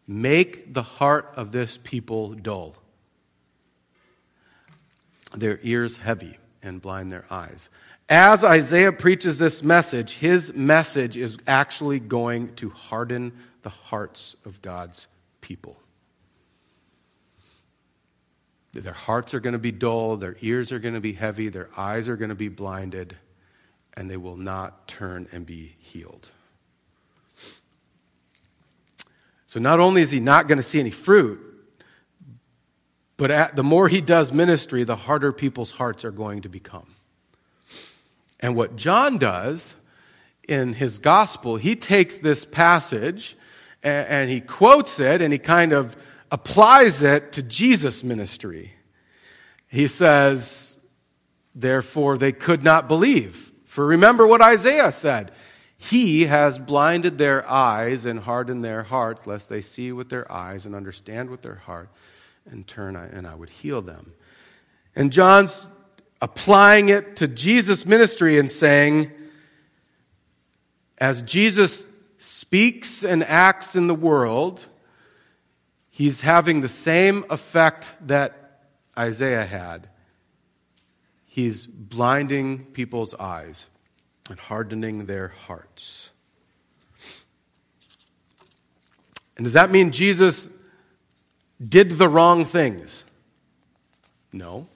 make 0.07 0.73
the 0.73 0.83
heart 0.83 1.33
of 1.35 1.51
this 1.51 1.77
people 1.77 2.33
dull, 2.33 2.75
their 5.33 5.59
ears 5.63 5.97
heavy, 5.97 6.37
and 6.61 6.81
blind 6.81 7.11
their 7.11 7.25
eyes. 7.29 7.69
As 8.09 8.43
Isaiah 8.43 8.91
preaches 8.91 9.39
this 9.39 9.63
message, 9.63 10.17
his 10.17 10.53
message 10.53 11.17
is 11.17 11.37
actually 11.47 11.99
going 11.99 12.55
to 12.55 12.69
harden 12.69 13.33
the 13.61 13.69
hearts 13.69 14.35
of 14.45 14.61
God's 14.61 15.07
people. 15.41 15.77
Their 18.73 18.93
hearts 18.93 19.33
are 19.33 19.39
going 19.39 19.53
to 19.53 19.59
be 19.59 19.71
dull, 19.71 20.17
their 20.17 20.35
ears 20.41 20.71
are 20.71 20.79
going 20.79 20.95
to 20.95 21.01
be 21.01 21.13
heavy, 21.13 21.49
their 21.49 21.69
eyes 21.77 22.09
are 22.09 22.17
going 22.17 22.29
to 22.29 22.35
be 22.35 22.49
blinded, 22.49 23.15
and 23.93 24.09
they 24.09 24.17
will 24.17 24.37
not 24.37 24.87
turn 24.87 25.27
and 25.31 25.45
be 25.45 25.75
healed. 25.79 26.27
So 29.45 29.59
not 29.59 29.79
only 29.79 30.01
is 30.01 30.09
he 30.09 30.19
not 30.19 30.47
going 30.47 30.57
to 30.57 30.63
see 30.63 30.79
any 30.79 30.89
fruit, 30.89 31.39
but 33.17 33.32
at, 33.32 33.55
the 33.55 33.63
more 33.63 33.88
he 33.88 34.01
does 34.01 34.34
ministry, 34.34 34.84
the 34.84 34.96
harder 34.96 35.32
people's 35.32 35.72
hearts 35.72 36.03
are 36.03 36.12
going 36.12 36.41
to 36.41 36.50
become. 36.50 36.88
And 38.39 38.55
what 38.55 38.75
John 38.75 39.17
does 39.17 39.75
in 40.48 40.74
his 40.74 40.98
gospel, 40.98 41.58
he 41.58 41.75
takes 41.75 42.20
this 42.20 42.43
passage 42.43 43.38
and, 43.82 44.08
and 44.08 44.29
he 44.29 44.41
quotes 44.41 45.00
it 45.00 45.22
and 45.22 45.32
he 45.32 45.39
kind 45.39 45.74
of 45.74 45.96
applies 46.32 47.03
it 47.03 47.32
to 47.34 47.43
Jesus' 47.43 48.03
ministry. 48.03 48.74
He 49.67 49.88
says, 49.88 50.77
Therefore, 51.55 52.17
they 52.17 52.32
could 52.32 52.63
not 52.63 52.88
believe. 52.88 53.51
For 53.65 53.86
remember 53.86 54.27
what 54.27 54.41
Isaiah 54.41 54.91
said 54.91 55.32
He 55.77 56.25
has 56.25 56.58
blinded 56.60 57.17
their 57.17 57.48
eyes 57.50 58.05
and 58.05 58.20
hardened 58.20 58.63
their 58.63 58.84
hearts, 58.84 59.27
lest 59.27 59.50
they 59.50 59.62
see 59.62 59.91
with 59.91 60.10
their 60.10 60.29
eyes 60.32 60.65
and 60.65 60.75
understand 60.75 61.29
with 61.29 61.43
their 61.43 61.55
heart 61.55 61.89
and 62.50 62.67
turn, 62.67 62.95
and 62.95 63.25
I 63.25 63.35
would 63.35 63.50
heal 63.50 63.81
them. 63.81 64.13
And 64.95 65.12
John's 65.12 65.67
applying 66.21 66.89
it 66.89 67.17
to 67.17 67.27
Jesus' 67.27 67.85
ministry 67.85 68.38
and 68.38 68.51
saying, 68.51 69.12
as 70.97 71.21
Jesus 71.23 71.88
speaks 72.17 73.03
and 73.03 73.23
acts 73.23 73.75
in 73.75 73.88
the 73.88 73.95
world, 73.95 74.65
he's 75.89 76.21
having 76.21 76.62
the 76.62 76.69
same 76.69 77.25
effect 77.29 77.95
that 78.07 78.62
Isaiah 78.97 79.45
had. 79.45 79.89
He's 81.25 81.65
blinding 81.65 82.65
people's 82.65 83.13
eyes 83.15 83.65
and 84.29 84.39
hardening 84.39 85.07
their 85.07 85.29
hearts. 85.29 86.12
And 89.35 89.43
does 89.43 89.53
that 89.53 89.71
mean 89.71 89.91
Jesus 89.91 90.47
did 91.67 91.91
the 91.91 92.10
wrong 92.10 92.46
things? 92.46 93.03
No. 94.32 94.67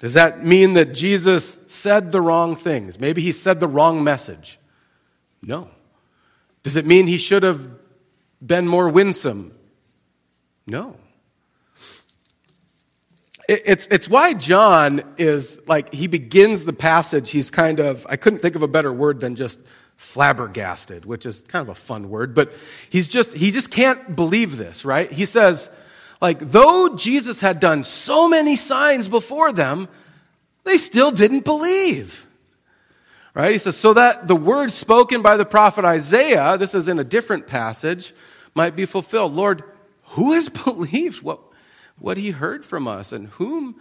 Does 0.00 0.14
that 0.14 0.44
mean 0.44 0.72
that 0.74 0.94
Jesus 0.94 1.58
said 1.66 2.12
the 2.12 2.20
wrong 2.20 2.56
things? 2.56 2.98
Maybe 2.98 3.20
he 3.20 3.32
said 3.32 3.60
the 3.60 3.66
wrong 3.66 4.02
message? 4.02 4.58
No. 5.42 5.68
Does 6.62 6.76
it 6.76 6.86
mean 6.86 7.06
he 7.06 7.18
should 7.18 7.42
have 7.42 7.68
been 8.44 8.66
more 8.66 8.88
winsome? 8.88 9.52
No. 10.66 10.96
It's, 13.48 13.88
it's 13.88 14.08
why 14.08 14.34
John 14.34 15.02
is 15.18 15.60
like, 15.66 15.92
he 15.92 16.06
begins 16.06 16.64
the 16.64 16.72
passage, 16.72 17.30
he's 17.30 17.50
kind 17.50 17.80
of, 17.80 18.06
I 18.08 18.14
couldn't 18.14 18.38
think 18.38 18.54
of 18.54 18.62
a 18.62 18.68
better 18.68 18.92
word 18.92 19.18
than 19.20 19.34
just 19.34 19.60
flabbergasted, 20.00 21.04
which 21.04 21.26
is 21.26 21.42
kind 21.42 21.60
of 21.60 21.68
a 21.68 21.74
fun 21.74 22.08
word, 22.08 22.34
but 22.34 22.54
he's 22.88 23.06
just, 23.06 23.34
he 23.34 23.50
just 23.50 23.70
can't 23.70 24.16
believe 24.16 24.56
this, 24.56 24.82
right? 24.82 25.12
He 25.12 25.26
says, 25.26 25.68
like, 26.22 26.38
though 26.38 26.96
Jesus 26.96 27.42
had 27.42 27.60
done 27.60 27.84
so 27.84 28.26
many 28.26 28.56
signs 28.56 29.08
before 29.08 29.52
them, 29.52 29.88
they 30.64 30.78
still 30.78 31.10
didn't 31.10 31.44
believe. 31.44 32.26
Right? 33.34 33.52
He 33.52 33.58
says, 33.58 33.76
so 33.76 33.92
that 33.92 34.26
the 34.26 34.34
word 34.34 34.72
spoken 34.72 35.20
by 35.20 35.36
the 35.36 35.44
prophet 35.44 35.84
Isaiah, 35.84 36.56
this 36.56 36.74
is 36.74 36.88
in 36.88 36.98
a 36.98 37.04
different 37.04 37.46
passage, 37.46 38.14
might 38.54 38.74
be 38.74 38.86
fulfilled. 38.86 39.34
Lord, 39.34 39.62
who 40.12 40.32
has 40.32 40.48
believed 40.64 41.22
what, 41.22 41.40
what 41.98 42.16
he 42.16 42.30
heard 42.30 42.64
from 42.64 42.88
us, 42.88 43.12
and 43.12 43.28
whom, 43.28 43.78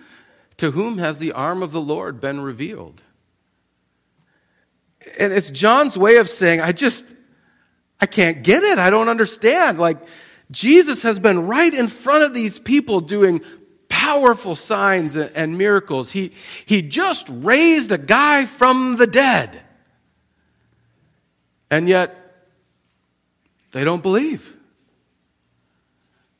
to 0.57 0.71
whom 0.71 0.97
has 0.97 1.17
the 1.17 1.31
arm 1.31 1.63
of 1.63 1.71
the 1.71 1.81
Lord 1.81 2.19
been 2.19 2.41
revealed? 2.41 3.03
And 5.19 5.31
it's 5.31 5.49
John's 5.49 5.97
way 5.97 6.17
of 6.17 6.29
saying, 6.29 6.61
I 6.61 6.71
just, 6.71 7.05
I 8.01 8.05
can't 8.05 8.43
get 8.43 8.63
it. 8.63 8.77
I 8.77 8.89
don't 8.89 9.09
understand. 9.09 9.79
Like, 9.79 9.97
Jesus 10.51 11.03
has 11.03 11.19
been 11.19 11.47
right 11.47 11.73
in 11.73 11.87
front 11.87 12.23
of 12.23 12.33
these 12.33 12.59
people 12.59 12.99
doing 12.99 13.41
powerful 13.87 14.55
signs 14.55 15.15
and 15.15 15.57
miracles. 15.57 16.11
He, 16.11 16.31
he 16.65 16.81
just 16.81 17.27
raised 17.29 17.91
a 17.91 17.97
guy 17.97 18.45
from 18.45 18.97
the 18.97 19.07
dead. 19.07 19.61
And 21.71 21.87
yet, 21.87 22.15
they 23.71 23.83
don't 23.83 24.01
believe. 24.01 24.55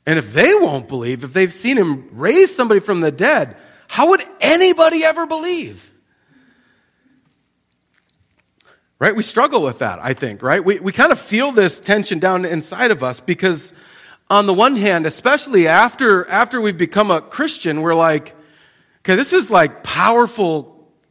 And 0.06 0.18
if 0.18 0.34
they 0.34 0.54
won't 0.56 0.88
believe, 0.88 1.24
if 1.24 1.34
they've 1.34 1.54
seen 1.54 1.78
him 1.78 2.10
raise 2.14 2.56
somebody 2.56 2.80
from 2.80 3.02
the 3.02 3.12
dead, 3.12 3.56
how 3.88 4.10
would 4.10 4.24
anybody 4.42 5.04
ever 5.04 5.28
believe? 5.28 5.92
Right? 9.00 9.16
We 9.16 9.24
struggle 9.24 9.62
with 9.62 9.80
that, 9.80 10.00
I 10.02 10.14
think, 10.14 10.42
right? 10.42 10.64
We, 10.64 10.80
we 10.80 10.92
kind 10.92 11.14
of 11.14 11.20
feel 11.20 11.54
this 11.54 11.80
tension 11.80 12.20
down 12.20 12.44
inside 12.44 12.92
of 12.92 13.02
us 13.02 13.22
because 13.22 13.72
on 14.30 14.46
the 14.46 14.54
one 14.54 14.76
hand, 14.76 15.06
especially 15.06 15.68
after, 15.68 16.30
after 16.30 16.60
we've 16.60 16.78
become 16.78 17.10
a 17.10 17.22
Christian, 17.22 17.82
we're 17.82 17.96
like, 17.96 18.36
okay, 19.00 19.16
this 19.16 19.32
is 19.32 19.50
like 19.50 19.84
powerful, 19.84 20.69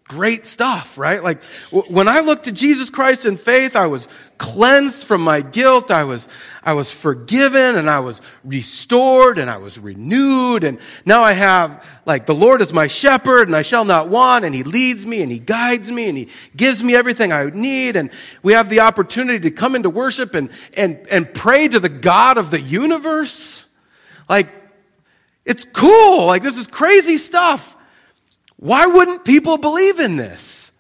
great 0.08 0.46
stuff, 0.46 0.96
right? 0.96 1.22
Like 1.22 1.42
when 1.70 2.08
I 2.08 2.20
looked 2.20 2.44
to 2.44 2.52
Jesus 2.52 2.88
Christ 2.88 3.26
in 3.26 3.36
faith, 3.36 3.76
I 3.76 3.86
was 3.86 4.08
cleansed 4.38 5.04
from 5.04 5.20
my 5.20 5.42
guilt. 5.42 5.90
I 5.90 6.04
was, 6.04 6.28
I 6.64 6.72
was 6.72 6.90
forgiven 6.90 7.76
and 7.76 7.90
I 7.90 8.00
was 8.00 8.22
restored 8.42 9.36
and 9.36 9.50
I 9.50 9.58
was 9.58 9.78
renewed. 9.78 10.64
And 10.64 10.78
now 11.04 11.22
I 11.22 11.32
have 11.32 11.86
like 12.06 12.24
the 12.24 12.34
Lord 12.34 12.62
is 12.62 12.72
my 12.72 12.86
shepherd 12.86 13.48
and 13.48 13.56
I 13.56 13.62
shall 13.62 13.84
not 13.84 14.08
want 14.08 14.44
and 14.44 14.54
he 14.54 14.62
leads 14.62 15.04
me 15.04 15.22
and 15.22 15.30
he 15.30 15.38
guides 15.38 15.90
me 15.90 16.08
and 16.08 16.16
he 16.16 16.28
gives 16.56 16.82
me 16.82 16.94
everything 16.96 17.30
I 17.30 17.44
need. 17.50 17.94
And 17.94 18.10
we 18.42 18.54
have 18.54 18.70
the 18.70 18.80
opportunity 18.80 19.40
to 19.40 19.50
come 19.50 19.74
into 19.74 19.90
worship 19.90 20.34
and, 20.34 20.50
and, 20.74 21.06
and 21.10 21.32
pray 21.34 21.68
to 21.68 21.78
the 21.78 21.90
God 21.90 22.38
of 22.38 22.50
the 22.50 22.60
universe. 22.60 23.66
Like, 24.28 24.54
it's 25.44 25.64
cool. 25.64 26.26
Like, 26.26 26.42
this 26.42 26.56
is 26.56 26.66
crazy 26.66 27.18
stuff. 27.18 27.74
Why 28.58 28.86
wouldn't 28.86 29.24
people 29.24 29.56
believe 29.56 30.00
in 30.00 30.16
this? 30.16 30.72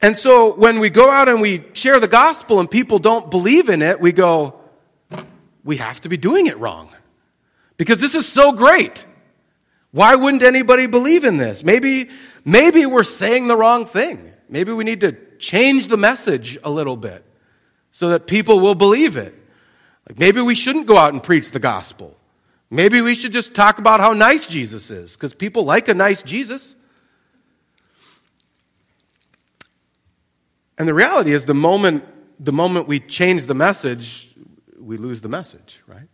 And 0.00 0.16
so 0.16 0.54
when 0.54 0.80
we 0.80 0.90
go 0.90 1.10
out 1.10 1.28
and 1.28 1.40
we 1.40 1.64
share 1.72 2.00
the 2.00 2.08
gospel 2.08 2.60
and 2.60 2.70
people 2.70 2.98
don't 2.98 3.30
believe 3.30 3.68
in 3.68 3.82
it, 3.82 4.00
we 4.00 4.12
go, 4.12 4.60
we 5.64 5.76
have 5.76 6.00
to 6.02 6.08
be 6.08 6.16
doing 6.16 6.46
it 6.46 6.56
wrong. 6.58 6.90
Because 7.76 8.00
this 8.00 8.14
is 8.14 8.26
so 8.26 8.52
great. 8.52 9.06
Why 9.90 10.14
wouldn't 10.14 10.42
anybody 10.42 10.86
believe 10.86 11.24
in 11.24 11.36
this? 11.36 11.64
Maybe, 11.64 12.08
maybe 12.44 12.86
we're 12.86 13.04
saying 13.04 13.48
the 13.48 13.56
wrong 13.56 13.86
thing. 13.86 14.32
Maybe 14.48 14.72
we 14.72 14.84
need 14.84 15.00
to 15.00 15.12
change 15.38 15.88
the 15.88 15.96
message 15.96 16.58
a 16.64 16.70
little 16.70 16.96
bit 16.96 17.24
so 17.90 18.10
that 18.10 18.26
people 18.26 18.60
will 18.60 18.74
believe 18.74 19.16
it. 19.16 19.34
Like 20.08 20.18
maybe 20.18 20.40
we 20.40 20.54
shouldn't 20.54 20.86
go 20.86 20.96
out 20.96 21.12
and 21.12 21.22
preach 21.22 21.50
the 21.50 21.58
gospel. 21.58 22.17
Maybe 22.70 23.00
we 23.00 23.14
should 23.14 23.32
just 23.32 23.54
talk 23.54 23.78
about 23.78 24.00
how 24.00 24.12
nice 24.12 24.46
Jesus 24.46 24.90
is 24.90 25.16
because 25.16 25.34
people 25.34 25.64
like 25.64 25.88
a 25.88 25.94
nice 25.94 26.22
Jesus. 26.22 26.76
And 30.78 30.86
the 30.86 30.94
reality 30.94 31.32
is, 31.32 31.46
the 31.46 31.54
moment, 31.54 32.04
the 32.38 32.52
moment 32.52 32.86
we 32.86 33.00
change 33.00 33.46
the 33.46 33.54
message, 33.54 34.32
we 34.78 34.96
lose 34.96 35.22
the 35.22 35.28
message, 35.28 35.82
right? 35.86 36.08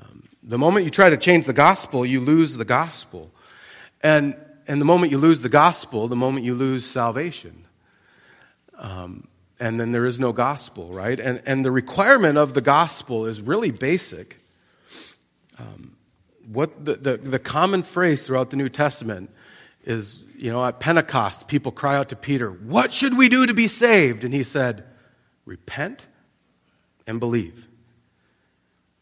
Um, 0.00 0.22
the 0.42 0.58
moment 0.58 0.84
you 0.84 0.90
try 0.90 1.10
to 1.10 1.16
change 1.16 1.44
the 1.44 1.52
gospel, 1.52 2.06
you 2.06 2.20
lose 2.20 2.56
the 2.56 2.64
gospel. 2.64 3.30
And, 4.02 4.36
and 4.66 4.80
the 4.80 4.86
moment 4.86 5.12
you 5.12 5.18
lose 5.18 5.42
the 5.42 5.48
gospel, 5.48 6.08
the 6.08 6.16
moment 6.16 6.46
you 6.46 6.54
lose 6.54 6.86
salvation. 6.86 7.66
Um, 8.78 9.28
and 9.58 9.80
then 9.80 9.92
there 9.92 10.06
is 10.06 10.20
no 10.20 10.32
gospel, 10.32 10.88
right? 10.88 11.18
And, 11.18 11.42
and 11.46 11.64
the 11.64 11.70
requirement 11.70 12.38
of 12.38 12.54
the 12.54 12.60
gospel 12.60 13.26
is 13.26 13.40
really 13.40 13.70
basic. 13.70 14.38
Um, 15.58 15.96
what 16.46 16.84
the, 16.84 16.94
the, 16.94 17.16
the 17.16 17.38
common 17.38 17.82
phrase 17.82 18.26
throughout 18.26 18.50
the 18.50 18.56
New 18.56 18.68
Testament 18.68 19.30
is 19.84 20.24
you 20.36 20.52
know, 20.52 20.64
at 20.64 20.80
Pentecost, 20.80 21.48
people 21.48 21.72
cry 21.72 21.96
out 21.96 22.08
to 22.10 22.16
Peter, 22.16 22.50
What 22.50 22.92
should 22.92 23.16
we 23.16 23.28
do 23.28 23.46
to 23.46 23.54
be 23.54 23.68
saved? 23.68 24.24
And 24.24 24.34
he 24.34 24.42
said, 24.42 24.84
Repent 25.44 26.06
and 27.06 27.20
believe. 27.20 27.68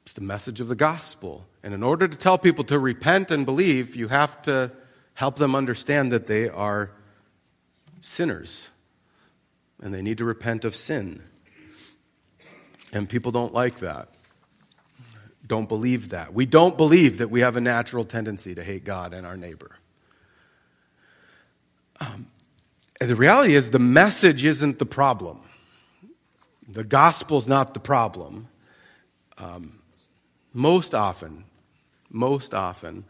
It's 0.02 0.12
the 0.12 0.20
message 0.20 0.60
of 0.60 0.68
the 0.68 0.74
gospel. 0.74 1.46
And 1.62 1.72
in 1.72 1.82
order 1.82 2.06
to 2.06 2.16
tell 2.16 2.36
people 2.36 2.64
to 2.64 2.78
repent 2.78 3.30
and 3.30 3.46
believe, 3.46 3.96
you 3.96 4.08
have 4.08 4.40
to 4.42 4.70
help 5.14 5.36
them 5.36 5.54
understand 5.54 6.12
that 6.12 6.26
they 6.26 6.48
are 6.48 6.90
sinners 8.02 8.70
and 9.80 9.94
they 9.94 10.02
need 10.02 10.18
to 10.18 10.24
repent 10.24 10.64
of 10.64 10.76
sin. 10.76 11.22
And 12.92 13.08
people 13.08 13.32
don't 13.32 13.54
like 13.54 13.76
that. 13.78 14.13
Don't 15.46 15.68
believe 15.68 16.10
that. 16.10 16.32
We 16.32 16.46
don't 16.46 16.76
believe 16.76 17.18
that 17.18 17.28
we 17.28 17.40
have 17.40 17.56
a 17.56 17.60
natural 17.60 18.04
tendency 18.04 18.54
to 18.54 18.62
hate 18.62 18.84
God 18.84 19.12
and 19.12 19.26
our 19.26 19.36
neighbor. 19.36 19.76
Um, 22.00 22.26
and 23.00 23.10
the 23.10 23.16
reality 23.16 23.54
is, 23.54 23.70
the 23.70 23.78
message 23.78 24.44
isn't 24.44 24.78
the 24.78 24.86
problem. 24.86 25.42
The 26.68 26.84
gospel's 26.84 27.46
not 27.46 27.74
the 27.74 27.80
problem. 27.80 28.48
Um, 29.36 29.80
most 30.52 30.94
often, 30.94 31.44
most 32.10 32.54
often, 32.54 33.04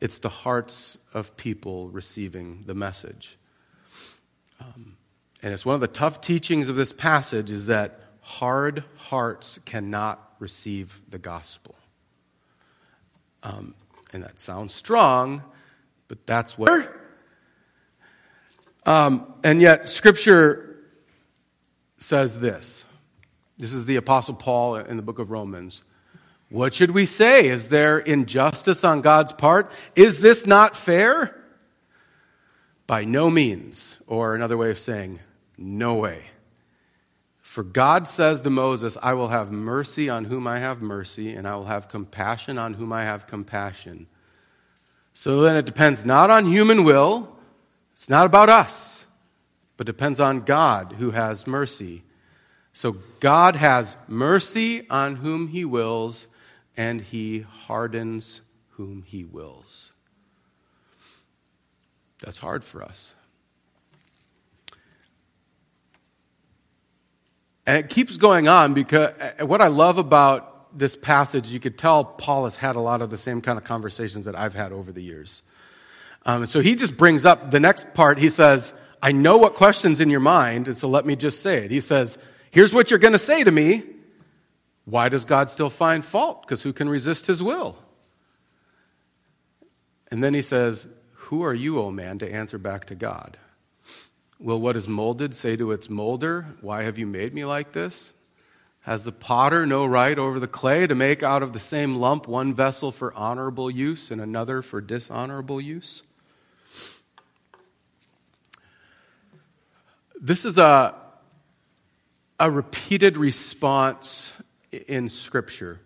it's 0.00 0.18
the 0.18 0.28
hearts 0.28 0.98
of 1.14 1.36
people 1.36 1.88
receiving 1.88 2.64
the 2.66 2.74
message. 2.74 3.38
Um, 4.60 4.96
and 5.42 5.54
it's 5.54 5.64
one 5.64 5.74
of 5.74 5.80
the 5.80 5.88
tough 5.88 6.20
teachings 6.20 6.68
of 6.68 6.76
this 6.76 6.92
passage 6.92 7.50
is 7.50 7.66
that 7.66 8.00
hard 8.20 8.84
hearts 8.96 9.58
cannot 9.64 10.34
receive 10.38 11.00
the 11.08 11.18
gospel. 11.18 11.74
Um, 13.42 13.74
and 14.12 14.22
that 14.22 14.38
sounds 14.38 14.74
strong, 14.74 15.42
but 16.08 16.26
that's 16.26 16.58
what. 16.58 16.92
Um, 18.86 19.34
and 19.44 19.60
yet, 19.60 19.88
Scripture 19.88 20.76
says 21.98 22.40
this. 22.40 22.84
This 23.58 23.72
is 23.72 23.84
the 23.84 23.96
Apostle 23.96 24.34
Paul 24.34 24.76
in 24.76 24.96
the 24.96 25.02
book 25.02 25.18
of 25.18 25.30
Romans. 25.30 25.82
What 26.48 26.72
should 26.72 26.92
we 26.92 27.04
say? 27.04 27.46
Is 27.46 27.68
there 27.68 27.98
injustice 27.98 28.84
on 28.84 29.02
God's 29.02 29.32
part? 29.32 29.70
Is 29.94 30.20
this 30.20 30.46
not 30.46 30.74
fair? 30.74 31.34
By 32.86 33.04
no 33.04 33.30
means. 33.30 34.00
Or 34.06 34.34
another 34.34 34.56
way 34.56 34.70
of 34.70 34.78
saying, 34.78 35.20
no 35.58 35.96
way. 35.96 36.24
For 37.48 37.62
God 37.62 38.06
says 38.06 38.42
to 38.42 38.50
Moses, 38.50 38.98
I 39.02 39.14
will 39.14 39.28
have 39.28 39.50
mercy 39.50 40.10
on 40.10 40.26
whom 40.26 40.46
I 40.46 40.58
have 40.58 40.82
mercy, 40.82 41.32
and 41.32 41.48
I 41.48 41.54
will 41.56 41.64
have 41.64 41.88
compassion 41.88 42.58
on 42.58 42.74
whom 42.74 42.92
I 42.92 43.04
have 43.04 43.26
compassion. 43.26 44.06
So 45.14 45.40
then 45.40 45.56
it 45.56 45.64
depends 45.64 46.04
not 46.04 46.28
on 46.28 46.44
human 46.44 46.84
will, 46.84 47.34
it's 47.94 48.10
not 48.10 48.26
about 48.26 48.50
us, 48.50 49.06
but 49.78 49.86
depends 49.86 50.20
on 50.20 50.42
God 50.42 50.96
who 50.98 51.12
has 51.12 51.46
mercy. 51.46 52.02
So 52.74 52.98
God 53.18 53.56
has 53.56 53.96
mercy 54.06 54.86
on 54.90 55.16
whom 55.16 55.48
he 55.48 55.64
wills, 55.64 56.26
and 56.76 57.00
he 57.00 57.40
hardens 57.40 58.42
whom 58.72 59.04
he 59.06 59.24
wills. 59.24 59.94
That's 62.22 62.40
hard 62.40 62.62
for 62.62 62.82
us. 62.82 63.14
And 67.68 67.76
it 67.76 67.90
keeps 67.90 68.16
going 68.16 68.48
on 68.48 68.72
because 68.72 69.10
uh, 69.20 69.46
what 69.46 69.60
I 69.60 69.66
love 69.66 69.98
about 69.98 70.78
this 70.78 70.96
passage, 70.96 71.50
you 71.50 71.60
could 71.60 71.76
tell 71.76 72.02
Paul 72.02 72.44
has 72.44 72.56
had 72.56 72.76
a 72.76 72.80
lot 72.80 73.02
of 73.02 73.10
the 73.10 73.18
same 73.18 73.42
kind 73.42 73.58
of 73.58 73.64
conversations 73.64 74.24
that 74.24 74.34
I've 74.34 74.54
had 74.54 74.72
over 74.72 74.90
the 74.90 75.02
years. 75.02 75.42
Um, 76.24 76.46
so 76.46 76.60
he 76.60 76.76
just 76.76 76.96
brings 76.96 77.26
up 77.26 77.50
the 77.50 77.60
next 77.60 77.92
part. 77.92 78.16
He 78.16 78.30
says, 78.30 78.72
I 79.02 79.12
know 79.12 79.36
what 79.36 79.54
question's 79.54 80.00
in 80.00 80.08
your 80.08 80.18
mind, 80.18 80.66
and 80.66 80.78
so 80.78 80.88
let 80.88 81.04
me 81.04 81.14
just 81.14 81.42
say 81.42 81.66
it. 81.66 81.70
He 81.70 81.82
says, 81.82 82.16
Here's 82.50 82.72
what 82.72 82.90
you're 82.90 82.98
going 82.98 83.12
to 83.12 83.18
say 83.18 83.44
to 83.44 83.50
me. 83.50 83.82
Why 84.86 85.10
does 85.10 85.26
God 85.26 85.50
still 85.50 85.68
find 85.68 86.02
fault? 86.02 86.40
Because 86.40 86.62
who 86.62 86.72
can 86.72 86.88
resist 86.88 87.26
his 87.26 87.42
will? 87.42 87.78
And 90.10 90.24
then 90.24 90.32
he 90.32 90.40
says, 90.40 90.88
Who 91.12 91.42
are 91.42 91.52
you, 91.52 91.80
O 91.80 91.90
man, 91.90 92.18
to 92.20 92.32
answer 92.32 92.56
back 92.56 92.86
to 92.86 92.94
God? 92.94 93.36
Will 94.38 94.60
what 94.60 94.76
is 94.76 94.88
molded 94.88 95.34
say 95.34 95.56
to 95.56 95.72
its 95.72 95.90
molder, 95.90 96.46
Why 96.60 96.82
have 96.84 96.98
you 96.98 97.06
made 97.06 97.34
me 97.34 97.44
like 97.44 97.72
this? 97.72 98.12
Has 98.82 99.04
the 99.04 99.12
potter 99.12 99.66
no 99.66 99.84
right 99.84 100.18
over 100.18 100.38
the 100.38 100.48
clay 100.48 100.86
to 100.86 100.94
make 100.94 101.22
out 101.22 101.42
of 101.42 101.52
the 101.52 101.60
same 101.60 101.96
lump 101.96 102.28
one 102.28 102.54
vessel 102.54 102.92
for 102.92 103.12
honorable 103.14 103.70
use 103.70 104.10
and 104.10 104.20
another 104.20 104.62
for 104.62 104.80
dishonorable 104.80 105.60
use? 105.60 106.02
This 110.20 110.44
is 110.44 110.56
a 110.56 110.94
a 112.40 112.50
repeated 112.50 113.16
response 113.16 114.32
in 114.86 115.08
Scripture. 115.08 115.80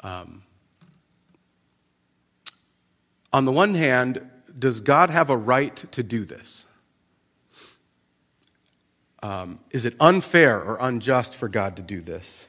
Um, 0.00 0.42
on 3.32 3.44
the 3.44 3.52
one 3.52 3.74
hand, 3.74 4.30
does 4.58 4.80
God 4.80 5.10
have 5.10 5.30
a 5.30 5.36
right 5.36 5.74
to 5.92 6.02
do 6.02 6.24
this? 6.24 6.66
Um, 9.22 9.60
is 9.70 9.84
it 9.84 9.94
unfair 10.00 10.60
or 10.60 10.78
unjust 10.80 11.34
for 11.34 11.48
God 11.48 11.76
to 11.76 11.82
do 11.82 12.00
this? 12.00 12.48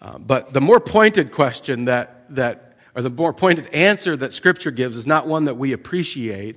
Uh, 0.00 0.18
but 0.18 0.52
the 0.52 0.60
more 0.60 0.78
pointed 0.78 1.32
question 1.32 1.86
that, 1.86 2.34
that, 2.34 2.76
or 2.94 3.02
the 3.02 3.10
more 3.10 3.32
pointed 3.32 3.66
answer 3.74 4.16
that 4.16 4.32
Scripture 4.32 4.70
gives 4.70 4.96
is 4.96 5.06
not 5.06 5.26
one 5.26 5.46
that 5.46 5.56
we 5.56 5.72
appreciate, 5.72 6.56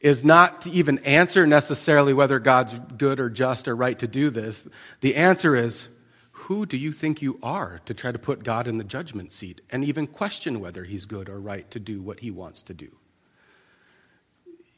is 0.00 0.24
not 0.24 0.62
to 0.62 0.70
even 0.70 0.98
answer 1.00 1.46
necessarily 1.46 2.14
whether 2.14 2.38
God's 2.38 2.78
good 2.78 3.20
or 3.20 3.28
just 3.28 3.68
or 3.68 3.76
right 3.76 3.98
to 3.98 4.06
do 4.06 4.30
this. 4.30 4.66
The 5.00 5.16
answer 5.16 5.54
is, 5.54 5.88
who 6.32 6.66
do 6.66 6.76
you 6.76 6.92
think 6.92 7.22
you 7.22 7.38
are 7.42 7.80
to 7.84 7.94
try 7.94 8.12
to 8.12 8.18
put 8.18 8.44
God 8.44 8.66
in 8.66 8.78
the 8.78 8.84
judgment 8.84 9.30
seat 9.30 9.60
and 9.70 9.84
even 9.84 10.06
question 10.06 10.60
whether 10.60 10.84
he's 10.84 11.06
good 11.06 11.28
or 11.28 11.40
right 11.40 11.70
to 11.70 11.80
do 11.80 12.02
what 12.02 12.20
he 12.20 12.30
wants 12.30 12.62
to 12.64 12.74
do? 12.74 12.96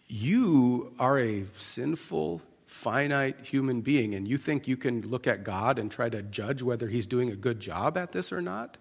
You 0.08 0.94
are 0.98 1.18
a 1.18 1.44
sinful, 1.56 2.42
finite 2.64 3.40
human 3.40 3.80
being, 3.80 4.14
and 4.14 4.26
you 4.26 4.38
think 4.38 4.68
you 4.68 4.76
can 4.76 5.02
look 5.02 5.26
at 5.26 5.42
God 5.42 5.78
and 5.78 5.90
try 5.90 6.08
to 6.08 6.22
judge 6.22 6.62
whether 6.62 6.88
he's 6.88 7.06
doing 7.06 7.30
a 7.30 7.36
good 7.36 7.58
job 7.58 7.96
at 7.98 8.12
this 8.12 8.32
or 8.32 8.40
not? 8.40 8.78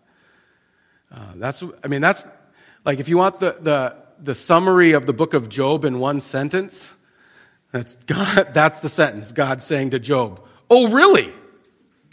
Uh, 1.12 1.34
that's, 1.36 1.64
I 1.84 1.88
mean, 1.88 2.02
that's 2.02 2.28
like 2.84 3.00
if 3.00 3.10
you 3.10 3.18
want 3.18 3.40
the, 3.40 3.58
the, 3.60 3.96
the 4.20 4.36
summary 4.36 4.92
of 4.94 5.06
the 5.06 5.14
book 5.14 5.34
of 5.34 5.50
Job 5.50 5.86
in 5.86 6.00
one 6.00 6.22
sentence, 6.22 6.94
that's, 7.72 7.96
God, 8.06 8.54
that's 8.54 8.82
the 8.82 8.90
sentence 8.90 9.32
God 9.32 9.62
saying 9.62 9.92
to 9.92 10.00
Job, 10.00 10.42
Oh, 10.70 10.90
really? 10.90 11.32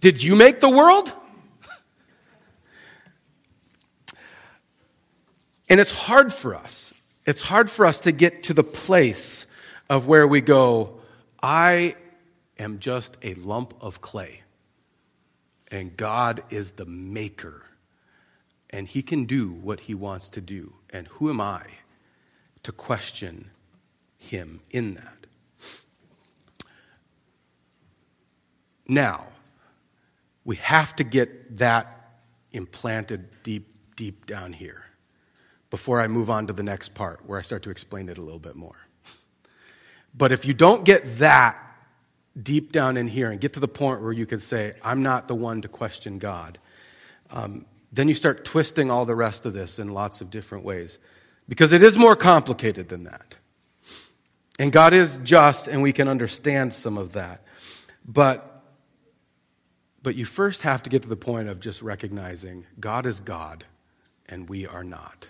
Did 0.01 0.23
you 0.23 0.37
make 0.37 0.61
the 0.61 0.71
world? 0.71 1.13
And 5.69 5.81
it's 5.81 5.91
hard 5.91 6.35
for 6.35 6.55
us. 6.55 6.93
It's 7.27 7.43
hard 7.43 7.71
for 7.71 7.87
us 7.87 8.01
to 8.01 8.13
get 8.13 8.45
to 8.45 8.55
the 8.55 8.65
place 8.65 9.47
of 9.89 10.07
where 10.07 10.27
we 10.27 10.41
go, 10.41 11.01
I 11.43 11.97
am 12.59 12.79
just 12.79 13.17
a 13.23 13.35
lump 13.35 13.75
of 13.81 14.01
clay, 14.01 14.43
and 15.71 15.97
God 15.97 16.43
is 16.51 16.73
the 16.73 16.87
maker, 16.87 17.65
and 18.71 18.89
He 18.89 19.03
can 19.03 19.25
do 19.25 19.53
what 19.53 19.81
He 19.81 19.95
wants 19.95 20.31
to 20.31 20.41
do. 20.41 20.75
And 20.91 21.07
who 21.09 21.31
am 21.31 21.41
I 21.41 21.65
to 22.63 22.73
question 22.73 23.51
him 24.23 24.61
in 24.71 24.95
that. 24.95 25.27
Now, 28.87 29.27
we 30.45 30.57
have 30.57 30.95
to 30.97 31.05
get 31.05 31.59
that 31.59 32.21
implanted 32.53 33.43
deep, 33.43 33.69
deep 33.97 34.27
down 34.27 34.53
here 34.53 34.85
before 35.73 36.03
I 36.03 36.07
move 36.07 36.29
on 36.29 36.49
to 36.49 36.53
the 36.53 36.63
next 36.63 36.95
part 36.95 37.21
where 37.25 37.39
I 37.39 37.43
start 37.43 37.63
to 37.63 37.71
explain 37.71 38.11
it 38.11 38.19
a 38.19 38.21
little 38.21 38.39
bit 38.39 38.55
more. 38.55 38.77
But 40.15 40.31
if 40.31 40.45
you 40.45 40.53
don't 40.53 40.85
get 40.85 41.17
that 41.17 41.57
deep 42.41 42.73
down 42.73 42.99
in 42.99 43.09
here 43.09 43.31
and 43.31 43.41
get 43.41 43.55
to 43.55 43.61
the 43.61 43.67
point 43.67 44.03
where 44.03 44.13
you 44.13 44.27
can 44.27 44.39
say, 44.39 44.75
I'm 44.85 45.03
not 45.03 45.29
the 45.29 45.35
one 45.35 45.63
to 45.63 45.69
question 45.69 46.19
God, 46.19 46.59
um, 47.31 47.65
then 47.91 48.07
you 48.07 48.15
start 48.15 48.45
twisting 48.45 48.91
all 48.91 49.07
the 49.07 49.15
rest 49.15 49.47
of 49.47 49.55
this 49.55 49.79
in 49.79 49.89
lots 49.89 50.21
of 50.21 50.29
different 50.29 50.63
ways. 50.63 50.99
Because 51.49 51.73
it 51.73 51.83
is 51.83 51.97
more 51.97 52.17
complicated 52.17 52.91
than 52.91 53.05
that. 53.05 53.39
And 54.59 54.73
God 54.73 54.93
is 54.93 55.17
just, 55.25 55.69
and 55.69 55.81
we 55.81 55.95
can 55.95 56.07
understand 56.07 56.75
some 56.75 56.99
of 56.99 57.15
that. 57.15 57.47
But, 58.07 58.63
but 60.03 60.17
you 60.17 60.27
first 60.27 60.63
have 60.63 60.83
to 60.83 60.91
get 60.91 61.01
to 61.05 61.09
the 61.09 61.17
point 61.17 61.49
of 61.49 61.61
just 61.61 61.81
recognizing 61.81 62.67
God 62.79 63.07
is 63.07 63.21
God, 63.21 63.65
and 64.29 64.51
we 64.51 64.67
are 64.67 64.85
not. 64.85 65.29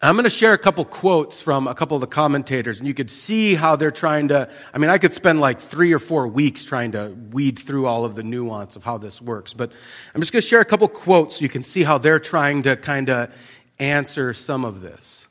I'm 0.00 0.14
going 0.14 0.24
to 0.24 0.30
share 0.30 0.52
a 0.52 0.58
couple 0.58 0.84
quotes 0.84 1.40
from 1.40 1.66
a 1.66 1.74
couple 1.74 1.96
of 1.96 2.00
the 2.00 2.06
commentators, 2.06 2.78
and 2.78 2.86
you 2.86 2.94
could 2.94 3.10
see 3.10 3.56
how 3.56 3.74
they're 3.74 3.90
trying 3.90 4.28
to. 4.28 4.48
I 4.72 4.78
mean, 4.78 4.90
I 4.90 4.98
could 4.98 5.12
spend 5.12 5.40
like 5.40 5.58
three 5.58 5.92
or 5.92 5.98
four 5.98 6.28
weeks 6.28 6.64
trying 6.64 6.92
to 6.92 7.08
weed 7.32 7.58
through 7.58 7.86
all 7.86 8.04
of 8.04 8.14
the 8.14 8.22
nuance 8.22 8.76
of 8.76 8.84
how 8.84 8.98
this 8.98 9.20
works, 9.20 9.54
but 9.54 9.72
I'm 10.14 10.20
just 10.20 10.32
going 10.32 10.40
to 10.40 10.46
share 10.46 10.60
a 10.60 10.64
couple 10.64 10.86
quotes 10.86 11.38
so 11.38 11.42
you 11.42 11.48
can 11.48 11.64
see 11.64 11.82
how 11.82 11.98
they're 11.98 12.20
trying 12.20 12.62
to 12.62 12.76
kind 12.76 13.10
of 13.10 13.34
answer 13.80 14.34
some 14.34 14.64
of 14.64 14.82
this. 14.82 15.26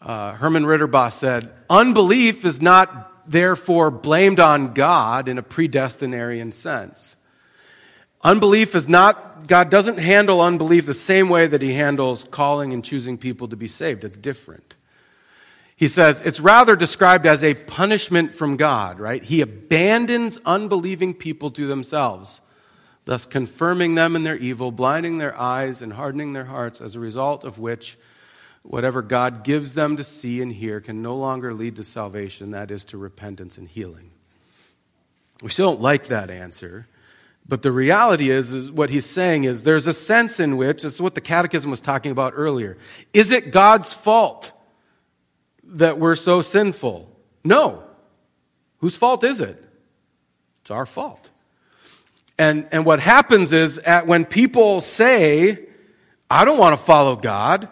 Uh, 0.00 0.34
Herman 0.34 0.64
Ridderbos 0.64 1.14
said, 1.14 1.52
Unbelief 1.68 2.44
is 2.44 2.62
not 2.62 3.28
therefore 3.28 3.90
blamed 3.90 4.38
on 4.38 4.74
God 4.74 5.28
in 5.28 5.38
a 5.38 5.42
predestinarian 5.42 6.54
sense. 6.54 7.16
Unbelief 8.22 8.74
is 8.74 8.88
not, 8.88 9.46
God 9.46 9.70
doesn't 9.70 9.98
handle 9.98 10.40
unbelief 10.40 10.86
the 10.86 10.94
same 10.94 11.28
way 11.28 11.46
that 11.46 11.62
He 11.62 11.72
handles 11.72 12.24
calling 12.24 12.72
and 12.72 12.84
choosing 12.84 13.16
people 13.16 13.48
to 13.48 13.56
be 13.56 13.68
saved. 13.68 14.04
It's 14.04 14.18
different. 14.18 14.76
He 15.74 15.88
says 15.88 16.20
it's 16.20 16.40
rather 16.40 16.76
described 16.76 17.24
as 17.24 17.42
a 17.42 17.54
punishment 17.54 18.34
from 18.34 18.58
God, 18.58 19.00
right? 19.00 19.22
He 19.22 19.40
abandons 19.40 20.38
unbelieving 20.44 21.14
people 21.14 21.50
to 21.52 21.66
themselves, 21.66 22.42
thus 23.06 23.24
confirming 23.24 23.94
them 23.94 24.14
in 24.14 24.22
their 24.22 24.36
evil, 24.36 24.70
blinding 24.72 25.16
their 25.16 25.38
eyes, 25.40 25.80
and 25.80 25.94
hardening 25.94 26.34
their 26.34 26.44
hearts, 26.44 26.82
as 26.82 26.96
a 26.96 27.00
result 27.00 27.44
of 27.44 27.58
which 27.58 27.96
whatever 28.62 29.00
God 29.00 29.42
gives 29.42 29.72
them 29.72 29.96
to 29.96 30.04
see 30.04 30.42
and 30.42 30.52
hear 30.52 30.82
can 30.82 31.00
no 31.00 31.16
longer 31.16 31.54
lead 31.54 31.76
to 31.76 31.84
salvation, 31.84 32.50
that 32.50 32.70
is, 32.70 32.84
to 32.84 32.98
repentance 32.98 33.56
and 33.56 33.66
healing. 33.66 34.10
We 35.42 35.48
still 35.48 35.70
don't 35.70 35.80
like 35.80 36.08
that 36.08 36.28
answer. 36.28 36.86
But 37.50 37.60
the 37.60 37.72
reality 37.72 38.30
is, 38.30 38.54
is 38.54 38.70
what 38.70 38.88
he's 38.88 39.04
saying 39.04 39.44
is 39.44 39.64
there's 39.64 39.86
a 39.86 39.92
sense 39.92 40.40
in 40.40 40.56
which, 40.56 40.82
this 40.84 40.94
is 40.94 41.02
what 41.02 41.14
the 41.14 41.20
catechism 41.20 41.70
was 41.70 41.82
talking 41.82 42.12
about 42.12 42.32
earlier. 42.34 42.78
Is 43.12 43.30
it 43.30 43.52
God's 43.52 43.92
fault? 43.92 44.54
that 45.70 45.98
we're 45.98 46.16
so 46.16 46.42
sinful? 46.42 47.08
No. 47.44 47.84
Whose 48.78 48.96
fault 48.96 49.24
is 49.24 49.40
it? 49.40 49.62
It's 50.62 50.70
our 50.70 50.86
fault. 50.86 51.30
And, 52.38 52.66
and 52.72 52.84
what 52.84 53.00
happens 53.00 53.52
is 53.52 53.78
at, 53.78 54.06
when 54.06 54.24
people 54.24 54.80
say, 54.80 55.66
I 56.30 56.44
don't 56.44 56.58
want 56.58 56.78
to 56.78 56.82
follow 56.82 57.16
God, 57.16 57.68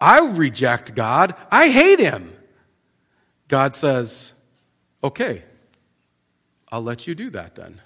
I 0.00 0.20
reject 0.20 0.94
God, 0.94 1.34
I 1.50 1.68
hate 1.68 1.98
Him, 1.98 2.32
God 3.48 3.74
says, 3.74 4.32
okay, 5.02 5.42
I'll 6.70 6.82
let 6.82 7.06
you 7.06 7.14
do 7.14 7.30
that 7.30 7.54
then. 7.54 7.80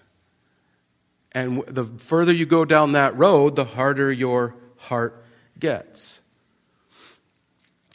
And 1.37 1.62
the 1.66 1.85
further 1.85 2.33
you 2.33 2.46
go 2.46 2.64
down 2.64 2.92
that 2.92 3.14
road, 3.14 3.57
the 3.57 3.66
harder 3.66 4.11
your 4.11 4.55
heart 4.79 5.22
gets. 5.59 6.22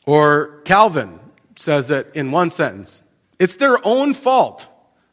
Or 0.05 0.61
Calvin, 0.63 1.19
says 1.55 1.89
it 1.89 2.11
in 2.13 2.29
one 2.29 2.51
sentence 2.51 3.01
It's 3.39 3.55
their 3.55 3.79
own 3.83 4.13
fault, 4.13 4.67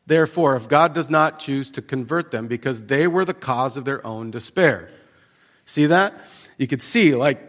therefore, 0.07 0.57
if 0.57 0.69
God 0.69 0.93
does 0.93 1.09
not 1.09 1.39
choose 1.39 1.71
to 1.71 1.81
convert 1.81 2.31
them 2.31 2.49
because 2.49 2.83
they 2.83 3.07
were 3.07 3.25
the 3.25 3.33
cause 3.33 3.79
of 3.79 3.87
their 3.87 4.07
own 4.07 4.31
despair. 4.31 4.91
See 5.65 5.87
that? 5.87 6.13
You 6.59 6.67
could 6.67 6.83
see, 6.83 7.15
like, 7.15 7.41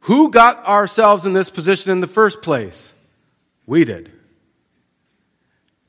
who 0.00 0.32
got 0.32 0.66
ourselves 0.66 1.24
in 1.24 1.34
this 1.34 1.50
position 1.50 1.92
in 1.92 2.00
the 2.00 2.08
first 2.08 2.42
place? 2.42 2.94
We 3.64 3.84
did. 3.84 4.10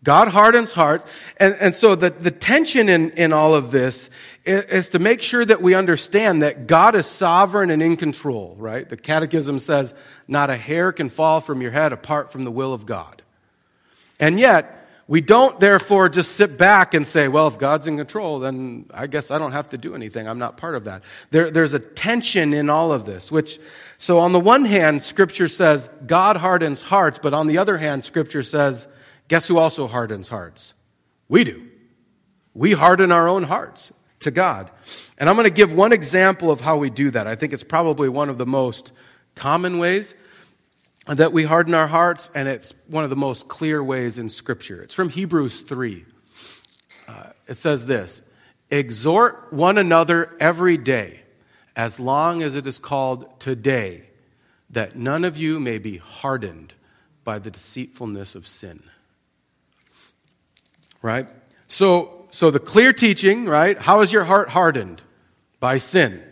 God 0.07 0.29
hardens 0.29 0.71
hearts. 0.71 1.11
And, 1.35 1.53
and 1.59 1.75
so 1.75 1.93
the, 1.93 2.09
the 2.09 2.31
tension 2.31 2.87
in, 2.87 3.09
in 3.09 3.33
all 3.33 3.53
of 3.53 3.71
this 3.71 4.09
is, 4.45 4.63
is, 4.63 4.89
to 4.91 4.99
make 4.99 5.21
sure 5.21 5.43
that 5.43 5.61
we 5.61 5.75
understand 5.75 6.43
that 6.43 6.65
God 6.65 6.95
is 6.95 7.05
sovereign 7.05 7.71
and 7.71 7.83
in 7.83 7.97
control, 7.97 8.55
right? 8.57 8.87
The 8.87 8.95
Catechism 8.95 9.59
says, 9.59 9.93
not 10.25 10.49
a 10.49 10.55
hair 10.55 10.93
can 10.93 11.09
fall 11.09 11.41
from 11.41 11.61
your 11.61 11.71
head 11.71 11.91
apart 11.91 12.31
from 12.31 12.45
the 12.45 12.51
will 12.51 12.73
of 12.73 12.85
God. 12.85 13.21
And 14.17 14.39
yet, 14.39 14.87
we 15.09 15.19
don't 15.19 15.59
therefore 15.59 16.07
just 16.07 16.37
sit 16.37 16.57
back 16.57 16.93
and 16.93 17.05
say, 17.05 17.27
well, 17.27 17.49
if 17.49 17.59
God's 17.59 17.85
in 17.85 17.97
control, 17.97 18.39
then 18.39 18.85
I 18.93 19.07
guess 19.07 19.29
I 19.29 19.37
don't 19.37 19.51
have 19.51 19.67
to 19.69 19.77
do 19.77 19.93
anything. 19.93 20.25
I'm 20.25 20.39
not 20.39 20.55
part 20.55 20.75
of 20.75 20.85
that. 20.85 21.03
There, 21.31 21.51
there's 21.51 21.73
a 21.73 21.79
tension 21.79 22.53
in 22.53 22.69
all 22.69 22.93
of 22.93 23.05
this, 23.05 23.29
which, 23.29 23.59
so 23.97 24.19
on 24.19 24.31
the 24.31 24.39
one 24.39 24.63
hand, 24.63 25.03
Scripture 25.03 25.49
says 25.49 25.89
God 26.05 26.37
hardens 26.37 26.81
hearts, 26.81 27.19
but 27.21 27.33
on 27.33 27.47
the 27.47 27.57
other 27.57 27.77
hand, 27.77 28.05
Scripture 28.05 28.43
says, 28.43 28.87
Guess 29.27 29.47
who 29.47 29.57
also 29.57 29.87
hardens 29.87 30.29
hearts? 30.29 30.73
We 31.27 31.43
do. 31.43 31.67
We 32.53 32.71
harden 32.71 33.11
our 33.11 33.27
own 33.27 33.43
hearts 33.43 33.91
to 34.21 34.31
God. 34.31 34.71
And 35.17 35.29
I'm 35.29 35.35
going 35.35 35.45
to 35.45 35.53
give 35.53 35.73
one 35.73 35.91
example 35.91 36.49
of 36.49 36.61
how 36.61 36.77
we 36.77 36.89
do 36.89 37.11
that. 37.11 37.27
I 37.27 37.35
think 37.35 37.53
it's 37.53 37.63
probably 37.63 38.09
one 38.09 38.29
of 38.29 38.37
the 38.37 38.45
most 38.45 38.91
common 39.35 39.77
ways 39.77 40.15
that 41.05 41.31
we 41.31 41.43
harden 41.43 41.73
our 41.73 41.87
hearts, 41.87 42.29
and 42.35 42.47
it's 42.47 42.73
one 42.87 43.03
of 43.03 43.09
the 43.09 43.15
most 43.15 43.47
clear 43.47 43.81
ways 43.83 44.17
in 44.17 44.27
Scripture. 44.27 44.81
It's 44.81 44.93
from 44.93 45.09
Hebrews 45.09 45.61
3. 45.61 46.05
Uh, 47.07 47.13
it 47.47 47.55
says 47.55 47.85
this 47.85 48.21
Exhort 48.69 49.53
one 49.53 49.77
another 49.77 50.35
every 50.39 50.77
day, 50.77 51.21
as 51.75 51.99
long 51.99 52.43
as 52.43 52.55
it 52.55 52.67
is 52.67 52.77
called 52.77 53.39
today, 53.39 54.09
that 54.69 54.97
none 54.97 55.23
of 55.23 55.37
you 55.37 55.59
may 55.59 55.77
be 55.77 55.97
hardened 55.97 56.73
by 57.23 57.39
the 57.39 57.51
deceitfulness 57.51 58.35
of 58.35 58.45
sin 58.45 58.83
right? 61.01 61.27
So, 61.67 62.27
so 62.31 62.51
the 62.51 62.59
clear 62.59 62.93
teaching, 62.93 63.45
right? 63.45 63.77
How 63.77 64.01
is 64.01 64.13
your 64.13 64.25
heart 64.25 64.49
hardened? 64.49 65.03
By 65.59 65.77
sin. 65.79 66.23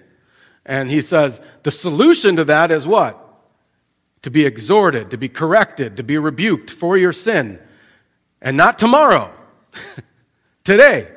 And 0.66 0.90
he 0.90 1.02
says 1.02 1.42
the 1.64 1.72
solution 1.72 2.36
to 2.38 2.44
that 2.46 2.72
is 2.72 2.88
what? 2.88 3.22
To 4.24 4.32
be 4.32 4.46
exhorted, 4.46 5.12
to 5.12 5.18
be 5.18 5.30
corrected, 5.30 5.98
to 5.98 6.04
be 6.04 6.18
rebuked 6.18 6.72
for 6.72 6.98
your 6.98 7.12
sin. 7.12 7.60
And 8.42 8.58
not 8.58 8.78
tomorrow. 8.78 9.34
Today. 10.64 11.12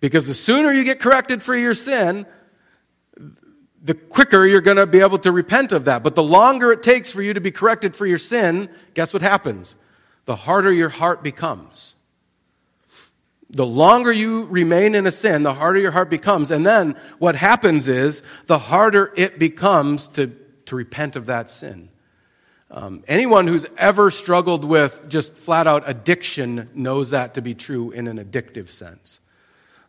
Because 0.00 0.28
the 0.28 0.34
sooner 0.34 0.72
you 0.72 0.84
get 0.84 1.00
corrected 1.00 1.42
for 1.42 1.56
your 1.56 1.74
sin, 1.74 2.26
the 3.82 3.94
quicker 3.94 4.46
you're 4.46 4.60
going 4.60 4.76
to 4.76 4.86
be 4.86 5.00
able 5.00 5.18
to 5.18 5.32
repent 5.32 5.72
of 5.72 5.86
that. 5.86 6.02
But 6.02 6.14
the 6.14 6.22
longer 6.22 6.70
it 6.72 6.82
takes 6.82 7.10
for 7.10 7.22
you 7.22 7.34
to 7.34 7.40
be 7.40 7.50
corrected 7.50 7.96
for 7.96 8.06
your 8.06 8.18
sin, 8.18 8.68
guess 8.94 9.12
what 9.12 9.22
happens? 9.22 9.74
The 10.24 10.36
harder 10.36 10.72
your 10.72 10.88
heart 10.88 11.22
becomes. 11.22 11.95
The 13.50 13.66
longer 13.66 14.12
you 14.12 14.44
remain 14.46 14.94
in 14.94 15.06
a 15.06 15.12
sin, 15.12 15.44
the 15.44 15.54
harder 15.54 15.78
your 15.78 15.92
heart 15.92 16.10
becomes. 16.10 16.50
And 16.50 16.66
then 16.66 16.96
what 17.18 17.36
happens 17.36 17.86
is 17.86 18.22
the 18.46 18.58
harder 18.58 19.12
it 19.16 19.38
becomes 19.38 20.08
to, 20.08 20.32
to 20.66 20.76
repent 20.76 21.14
of 21.14 21.26
that 21.26 21.50
sin. 21.50 21.90
Um, 22.70 23.04
anyone 23.06 23.46
who's 23.46 23.66
ever 23.78 24.10
struggled 24.10 24.64
with 24.64 25.08
just 25.08 25.38
flat 25.38 25.68
out 25.68 25.84
addiction 25.86 26.68
knows 26.74 27.10
that 27.10 27.34
to 27.34 27.42
be 27.42 27.54
true 27.54 27.92
in 27.92 28.08
an 28.08 28.18
addictive 28.18 28.68
sense. 28.68 29.20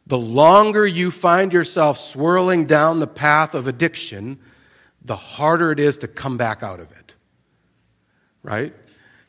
The 0.06 0.20
longer 0.20 0.86
you 0.86 1.10
find 1.10 1.52
yourself 1.52 1.98
swirling 1.98 2.66
down 2.66 3.00
the 3.00 3.08
path 3.08 3.56
of 3.56 3.68
addiction, 3.68 4.40
the 5.04 5.16
harder 5.16 5.72
it 5.72 5.80
is 5.80 5.98
to 6.00 6.08
come 6.08 6.38
back 6.38 6.62
out 6.62 6.80
of 6.80 6.92
it. 6.92 7.16
Right? 8.44 8.74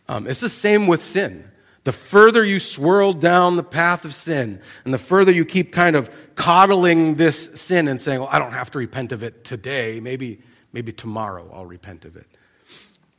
Um, 0.06 0.26
it's 0.26 0.40
the 0.40 0.50
same 0.50 0.86
with 0.86 1.02
sin 1.02 1.50
the 1.84 1.92
further 1.92 2.44
you 2.44 2.60
swirl 2.60 3.12
down 3.12 3.56
the 3.56 3.62
path 3.62 4.04
of 4.04 4.14
sin, 4.14 4.60
and 4.84 4.92
the 4.92 4.98
further 4.98 5.32
you 5.32 5.44
keep 5.44 5.72
kind 5.72 5.96
of 5.96 6.10
coddling 6.34 7.14
this 7.14 7.60
sin 7.60 7.88
and 7.88 8.00
saying, 8.00 8.20
well, 8.20 8.28
I 8.30 8.38
don't 8.38 8.52
have 8.52 8.70
to 8.72 8.78
repent 8.78 9.12
of 9.12 9.22
it 9.22 9.44
today. 9.44 10.00
Maybe, 10.00 10.40
maybe 10.72 10.92
tomorrow 10.92 11.50
I'll 11.52 11.66
repent 11.66 12.04
of 12.04 12.16
it. 12.16 12.26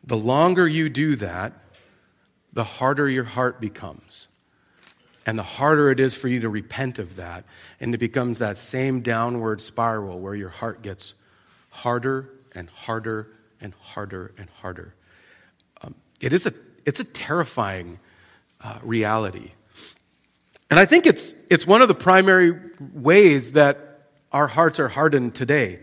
The 0.04 0.17
longer 0.17 0.67
you 0.67 0.89
do 0.89 1.15
that, 1.17 1.54
the 2.54 2.63
harder 2.63 3.08
your 3.10 3.26
heart 3.26 3.60
becomes. 3.62 4.28
And 5.26 5.38
the 5.38 5.43
harder 5.43 5.91
it 5.91 6.00
is 6.00 6.15
for 6.15 6.28
you 6.28 6.39
to 6.39 6.50
repent 6.50 6.98
of 6.98 7.17
that. 7.17 7.43
And 7.80 7.93
it 7.93 8.00
becomes 8.00 8.39
that 8.39 8.58
same 8.58 9.02
downward 9.02 9.62
spiral 9.62 10.19
where 10.19 10.34
your 10.34 10.50
heart 10.50 10.82
gets 10.82 11.13
harder 11.69 12.32
and 12.56 12.69
harder 12.69 13.28
and 13.62 13.74
harder 13.76 14.34
and 14.38 14.50
harder. 14.62 14.95
Um, 15.84 15.95
it 16.19 16.34
is 16.34 16.48
a, 16.48 16.54
it's 16.86 17.00
a 17.00 17.04
terrifying 17.04 18.00
uh, 18.62 18.80
reality. 18.84 19.52
And 20.69 20.80
I 20.80 20.86
think 20.86 21.06
it's, 21.06 21.34
it's 21.50 21.65
one 21.65 21.82
of 21.82 21.88
the 21.88 21.95
primary 21.95 22.60
ways 22.93 23.54
that 23.54 24.08
our 24.32 24.48
hearts 24.48 24.80
are 24.80 24.88
hardened 24.88 25.36
today. 25.36 25.80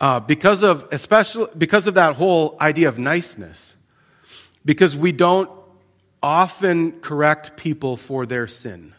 Uh, 0.00 0.18
because 0.18 0.62
of 0.62 0.88
especially 0.92 1.46
because 1.58 1.86
of 1.86 1.92
that 1.92 2.14
whole 2.14 2.56
idea 2.58 2.88
of 2.88 2.98
niceness 2.98 3.76
because 4.64 4.96
we 4.96 5.12
don't 5.12 5.50
often 6.22 7.00
correct 7.00 7.58
people 7.58 7.98
for 7.98 8.24
their 8.24 8.46
sin 8.46 8.94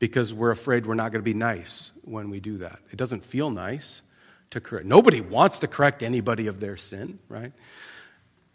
because 0.00 0.34
we're 0.34 0.50
afraid 0.50 0.86
we're 0.86 0.94
not 0.94 1.12
going 1.12 1.20
to 1.20 1.24
be 1.24 1.34
nice 1.34 1.92
when 2.02 2.30
we 2.30 2.40
do 2.40 2.58
that 2.58 2.80
it 2.90 2.96
doesn't 2.96 3.24
feel 3.24 3.48
nice 3.48 4.02
to 4.50 4.60
correct 4.60 4.86
nobody 4.86 5.20
wants 5.20 5.60
to 5.60 5.68
correct 5.68 6.02
anybody 6.02 6.48
of 6.48 6.58
their 6.58 6.76
sin 6.76 7.20
right 7.28 7.52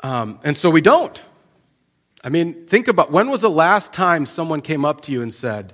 um, 0.01 0.41
and 0.43 0.57
so 0.57 0.69
we 0.69 0.81
don't 0.81 1.23
I 2.23 2.29
mean, 2.29 2.65
think 2.65 2.87
about 2.87 3.11
when 3.11 3.29
was 3.29 3.41
the 3.41 3.49
last 3.49 3.93
time 3.93 4.25
someone 4.25 4.61
came 4.61 4.85
up 4.85 5.01
to 5.01 5.11
you 5.11 5.21
and 5.21 5.33
said, 5.33 5.73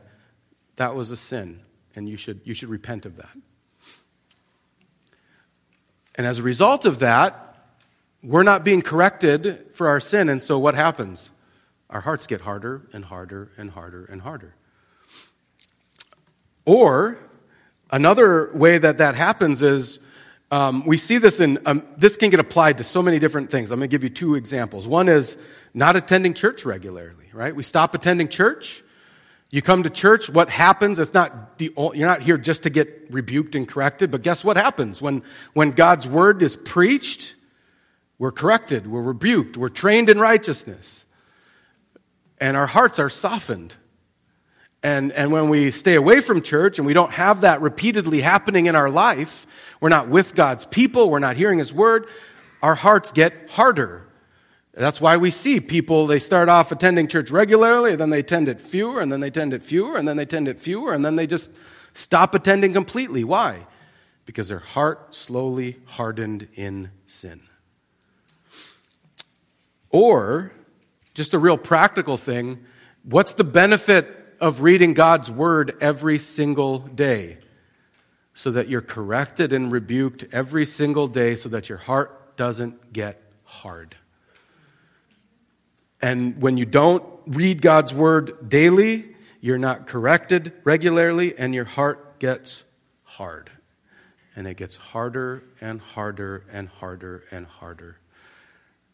that 0.75 0.95
was 0.95 1.11
a 1.11 1.17
sin 1.17 1.61
and 1.95 2.09
you 2.09 2.17
should, 2.17 2.41
you 2.43 2.53
should 2.53 2.69
repent 2.69 3.05
of 3.05 3.15
that? 3.17 3.35
And 6.15 6.27
as 6.27 6.39
a 6.39 6.43
result 6.43 6.85
of 6.85 6.99
that, 6.99 7.39
we're 8.21 8.43
not 8.43 8.63
being 8.63 8.81
corrected 8.81 9.65
for 9.73 9.87
our 9.87 9.99
sin. 9.99 10.29
And 10.29 10.41
so 10.41 10.59
what 10.59 10.75
happens? 10.75 11.31
Our 11.89 12.01
hearts 12.01 12.27
get 12.27 12.41
harder 12.41 12.87
and 12.93 13.05
harder 13.05 13.51
and 13.57 13.71
harder 13.71 14.05
and 14.05 14.21
harder. 14.21 14.55
Or 16.65 17.17
another 17.91 18.51
way 18.53 18.77
that 18.77 18.97
that 18.97 19.15
happens 19.15 19.61
is 19.61 19.99
um, 20.53 20.85
we 20.85 20.97
see 20.97 21.17
this 21.17 21.39
in, 21.39 21.57
um, 21.65 21.83
this 21.97 22.15
can 22.15 22.29
get 22.29 22.39
applied 22.39 22.77
to 22.77 22.83
so 22.83 23.01
many 23.01 23.17
different 23.17 23.49
things. 23.49 23.71
I'm 23.71 23.79
going 23.79 23.89
to 23.89 23.91
give 23.91 24.03
you 24.03 24.11
two 24.11 24.35
examples. 24.35 24.87
One 24.87 25.09
is 25.09 25.35
not 25.73 25.95
attending 25.95 26.35
church 26.35 26.63
regularly, 26.63 27.25
right? 27.33 27.55
We 27.55 27.63
stop 27.63 27.95
attending 27.95 28.27
church. 28.27 28.83
You 29.49 29.63
come 29.63 29.81
to 29.81 29.89
church, 29.89 30.29
what 30.29 30.51
happens? 30.51 30.99
It's 30.99 31.15
not 31.15 31.57
the, 31.57 31.73
you're 31.75 32.07
not 32.07 32.21
here 32.21 32.37
just 32.37 32.63
to 32.63 32.69
get 32.69 33.07
rebuked 33.09 33.55
and 33.55 33.67
corrected, 33.67 34.11
but 34.11 34.21
guess 34.21 34.45
what 34.45 34.55
happens? 34.57 35.01
When, 35.01 35.23
when 35.53 35.71
God's 35.71 36.07
word 36.07 36.43
is 36.43 36.55
preached, 36.55 37.33
we're 38.19 38.31
corrected, 38.31 38.85
we're 38.85 39.01
rebuked, 39.01 39.57
we're 39.57 39.69
trained 39.69 40.07
in 40.07 40.19
righteousness. 40.19 41.07
and 42.39 42.55
our 42.55 42.67
hearts 42.67 42.99
are 42.99 43.09
softened. 43.09 43.73
And, 44.83 45.13
and 45.13 45.31
when 45.31 45.47
we 45.47 45.71
stay 45.71 45.95
away 45.95 46.19
from 46.19 46.41
church 46.41 46.77
and 46.77 46.85
we 46.85 46.93
don't 46.93 47.11
have 47.11 47.41
that 47.41 47.61
repeatedly 47.61 48.19
happening 48.19 48.65
in 48.65 48.75
our 48.75 48.89
life, 48.89 49.75
we're 49.79 49.89
not 49.89 50.09
with 50.09 50.35
God's 50.35 50.65
people, 50.65 51.09
we're 51.09 51.19
not 51.19 51.37
hearing 51.37 51.57
His 51.57 51.73
word, 51.73 52.05
our 52.61 52.75
hearts 52.75 53.13
get 53.13 53.49
harder. 53.51 54.05
That's 54.73 54.99
why 54.99 55.17
we 55.17 55.31
see 55.31 55.61
people, 55.61 56.05
they 56.05 56.19
start 56.19 56.49
off 56.49 56.71
attending 56.71 57.07
church 57.07 57.31
regularly, 57.31 57.95
then 57.95 58.09
they 58.09 58.19
attend 58.19 58.49
it 58.49 58.59
fewer, 58.59 58.99
and 58.99 59.09
then 59.09 59.21
they 59.21 59.27
attend 59.27 59.53
it 59.53 59.63
fewer, 59.63 59.97
and 59.97 60.07
then 60.07 60.17
they 60.17 60.23
attend 60.23 60.47
it 60.49 60.59
fewer, 60.59 60.93
and 60.93 61.05
then 61.05 61.15
they 61.15 61.27
just 61.27 61.51
stop 61.93 62.35
attending 62.35 62.73
completely. 62.73 63.23
Why? 63.23 63.65
Because 64.25 64.49
their 64.49 64.59
heart 64.59 65.15
slowly 65.15 65.77
hardened 65.85 66.47
in 66.55 66.91
sin. 67.05 67.41
Or, 69.91 70.51
just 71.13 71.33
a 71.33 71.39
real 71.39 71.57
practical 71.57 72.17
thing, 72.17 72.65
what's 73.03 73.33
the 73.33 73.43
benefit 73.43 74.22
of 74.43 74.61
reading 74.61 74.93
God's 74.93 75.31
word 75.31 75.73
every 75.79 76.19
single 76.19 76.79
day? 76.79 77.37
So 78.33 78.51
that 78.51 78.67
you're 78.67 78.81
corrected 78.81 79.53
and 79.53 79.71
rebuked 79.71 80.25
every 80.33 80.65
single 80.65 81.07
day 81.07 81.37
so 81.37 81.47
that 81.49 81.69
your 81.69 81.77
heart 81.77 82.35
doesn't 82.35 82.91
get 82.91 83.23
hard. 83.45 83.95
And 86.01 86.41
when 86.41 86.57
you 86.57 86.65
don't 86.65 87.05
read 87.25 87.61
God's 87.61 87.93
word 87.93 88.49
daily, 88.49 89.15
you're 89.39 89.57
not 89.57 89.87
corrected 89.87 90.51
regularly, 90.65 91.37
and 91.37 91.55
your 91.55 91.63
heart 91.63 92.19
gets 92.19 92.65
hard. 93.03 93.49
And 94.35 94.45
it 94.45 94.57
gets 94.57 94.75
harder 94.75 95.43
and 95.61 95.79
harder 95.79 96.43
and 96.51 96.67
harder 96.67 97.23
and 97.31 97.45
harder. 97.45 97.97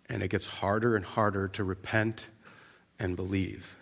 And 0.10 0.22
it 0.22 0.28
gets 0.28 0.46
harder 0.46 0.96
and 0.96 1.04
harder 1.04 1.48
to 1.48 1.64
repent 1.64 2.30
and 3.00 3.16
believe. 3.16 3.79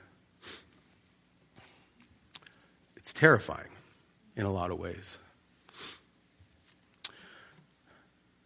It's 3.08 3.14
terrifying 3.14 3.70
in 4.36 4.46
a 4.46 4.52
lot 4.52 4.70
of 4.70 4.80
ways. 4.80 5.18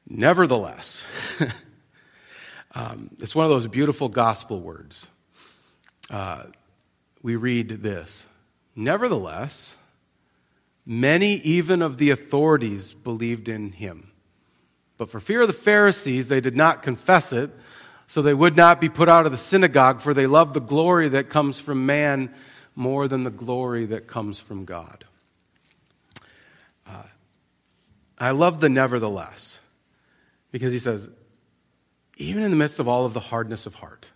Nevertheless, 0.08 1.04
um, 2.76 3.10
it's 3.18 3.36
one 3.36 3.44
of 3.44 3.50
those 3.50 3.66
beautiful 3.66 4.08
gospel 4.08 4.60
words. 4.60 5.08
Uh, 6.12 6.44
we 7.24 7.38
read 7.38 7.70
this 7.70 8.28
Nevertheless, 8.76 9.78
many 10.86 11.38
even 11.38 11.82
of 11.82 11.98
the 11.98 12.12
authorities 12.12 12.94
believed 12.94 13.50
in 13.50 13.72
him. 13.72 14.12
But 15.00 15.10
for 15.10 15.20
fear 15.20 15.42
of 15.42 15.48
the 15.48 15.54
Pharisees, 15.54 16.28
they 16.28 16.40
did 16.40 16.56
not 16.56 16.84
confess 16.84 17.34
it, 17.34 17.50
so 18.06 18.22
they 18.22 18.36
would 18.36 18.56
not 18.56 18.80
be 18.80 18.90
put 18.90 19.10
out 19.10 19.26
of 19.26 19.32
the 19.32 19.40
synagogue, 19.40 20.02
for 20.02 20.14
they 20.14 20.28
loved 20.28 20.54
the 20.54 20.62
glory 20.62 21.10
that 21.10 21.30
comes 21.30 21.60
from 21.60 21.88
man 21.88 22.32
more 22.76 23.08
than 23.08 23.24
the 23.24 23.32
glory 23.32 23.86
that 23.86 24.08
comes 24.08 24.40
from 24.40 24.66
God. 24.66 25.06
Uh, 26.88 27.04
I 28.18 28.32
love 28.32 28.60
the 28.60 28.70
nevertheless, 28.70 29.60
because 30.52 30.74
he 30.74 30.80
says, 30.80 31.10
even 32.18 32.44
in 32.44 32.52
the 32.52 32.58
midst 32.58 32.80
of 32.80 32.88
all 32.88 33.06
of 33.06 33.14
the 33.14 33.20
hardness 33.20 33.66
of 33.66 33.76
heart, 33.76 34.12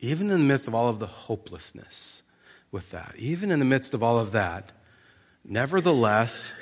even 0.00 0.30
in 0.30 0.40
the 0.40 0.46
midst 0.46 0.68
of 0.68 0.74
all 0.74 0.88
of 0.88 0.98
the 0.98 1.06
hopelessness 1.06 2.22
with 2.70 2.90
that, 2.90 3.14
even 3.16 3.50
in 3.50 3.58
the 3.58 3.64
midst 3.64 3.94
of 3.94 4.02
all 4.02 4.18
of 4.18 4.32
that, 4.32 4.72
nevertheless, 5.44 6.52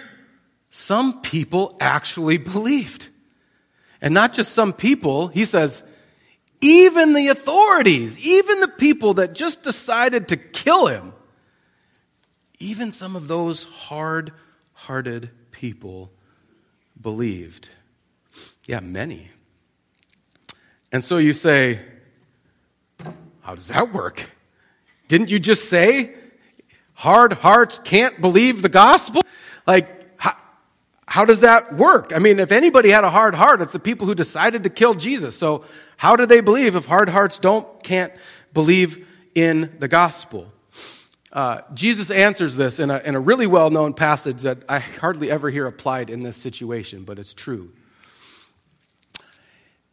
some 0.71 1.21
people 1.23 1.77
actually 1.81 2.39
believed. 2.39 3.09
And 4.01 4.13
not 4.13 4.35
just 4.35 4.53
some 4.53 4.73
people, 4.73 5.29
he 5.29 5.45
says, 5.45 5.83
even 6.61 7.15
the 7.15 7.29
authorities, 7.29 8.27
even 8.27 8.61
the 8.61 8.69
people 8.69 9.15
that 9.15 9.35
just 9.35 9.63
decided 9.63 10.29
to 10.29 10.37
kill 10.37 10.87
him, 10.87 11.13
even 12.59 12.93
some 12.93 13.17
of 13.17 13.29
those 13.29 13.65
hard 13.65 14.33
hearted 14.73 15.31
people 15.51 16.11
believed. 17.01 17.69
Yeah, 18.67 18.81
many. 18.81 19.31
And 20.93 21.05
so 21.05 21.19
you 21.19 21.33
say, 21.33 21.81
how 23.43 23.55
does 23.55 23.69
that 23.69 23.93
work? 23.93 24.31
Didn't 25.09 25.31
you 25.31 25.39
just 25.39 25.69
say 25.69 26.15
hard 26.95 27.33
hearts 27.35 27.79
can't 27.79 28.21
believe 28.21 28.63
the 28.63 28.69
gospel? 28.69 29.23
Like, 29.67 30.19
how, 30.19 30.37
how 31.07 31.25
does 31.25 31.43
that 31.43 31.75
work? 31.75 32.13
I 32.15 32.19
mean, 32.19 32.41
if 32.41 32.53
anybody 32.53 32.91
had 32.91 33.05
a 33.05 33.11
hard 33.11 33.35
heart, 33.35 33.61
it's 33.61 33.73
the 33.73 33.79
people 33.79 34.07
who 34.07 34.15
decided 34.15 34.65
to 34.65 34.71
kill 34.71 34.95
Jesus. 34.95 35.39
So 35.39 35.65
how 35.97 36.17
do 36.17 36.27
they 36.27 36.41
believe 36.41 36.77
if 36.77 36.87
hard 36.87 37.09
hearts 37.09 37.39
don't, 37.39 37.83
can't 37.83 38.13
believe 38.53 39.07
in 39.35 39.77
the 39.79 39.89
gospel? 39.89 40.53
Uh, 41.33 41.61
Jesus 41.75 42.11
answers 42.11 42.57
this 42.57 42.79
in 42.79 42.91
a, 42.91 42.99
in 43.05 43.15
a 43.15 43.21
really 43.21 43.47
well 43.47 43.71
known 43.71 43.95
passage 43.95 44.43
that 44.43 44.59
I 44.69 44.79
hardly 44.79 45.31
ever 45.31 45.51
hear 45.51 45.67
applied 45.67 46.09
in 46.09 46.23
this 46.23 46.37
situation, 46.37 47.05
but 47.05 47.19
it's 47.19 47.35
true. 47.35 47.73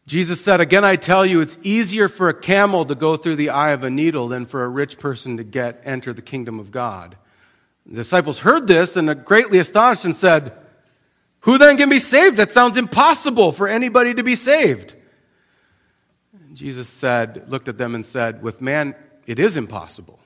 Jesus 0.05 0.43
said, 0.43 0.61
Again, 0.61 0.83
I 0.83 0.95
tell 0.95 1.25
you, 1.25 1.41
it's 1.41 1.57
easier 1.63 2.07
for 2.07 2.29
a 2.29 2.33
camel 2.33 2.85
to 2.85 2.95
go 2.95 3.15
through 3.15 3.37
the 3.37 3.49
eye 3.49 3.71
of 3.71 3.83
a 3.83 3.89
needle 3.89 4.27
than 4.27 4.45
for 4.45 4.63
a 4.63 4.69
rich 4.69 4.99
person 4.99 5.37
to 5.37 5.43
get 5.43 5.81
enter 5.83 6.13
the 6.13 6.21
kingdom 6.21 6.59
of 6.59 6.71
God. 6.71 7.17
The 7.85 7.95
disciples 7.95 8.39
heard 8.39 8.67
this 8.67 8.95
and 8.95 9.09
are 9.09 9.15
greatly 9.15 9.59
astonished 9.59 10.05
and 10.05 10.15
said, 10.15 10.57
Who 11.41 11.57
then 11.57 11.77
can 11.77 11.89
be 11.89 11.99
saved? 11.99 12.37
That 12.37 12.51
sounds 12.51 12.77
impossible 12.77 13.51
for 13.51 13.67
anybody 13.67 14.13
to 14.13 14.23
be 14.23 14.35
saved. 14.35 14.95
Jesus 16.53 16.87
said, 16.87 17.49
looked 17.49 17.67
at 17.67 17.77
them 17.77 17.95
and 17.95 18.05
said, 18.05 18.43
With 18.43 18.61
man, 18.61 18.95
it 19.25 19.39
is 19.39 19.57
impossible. 19.57 20.19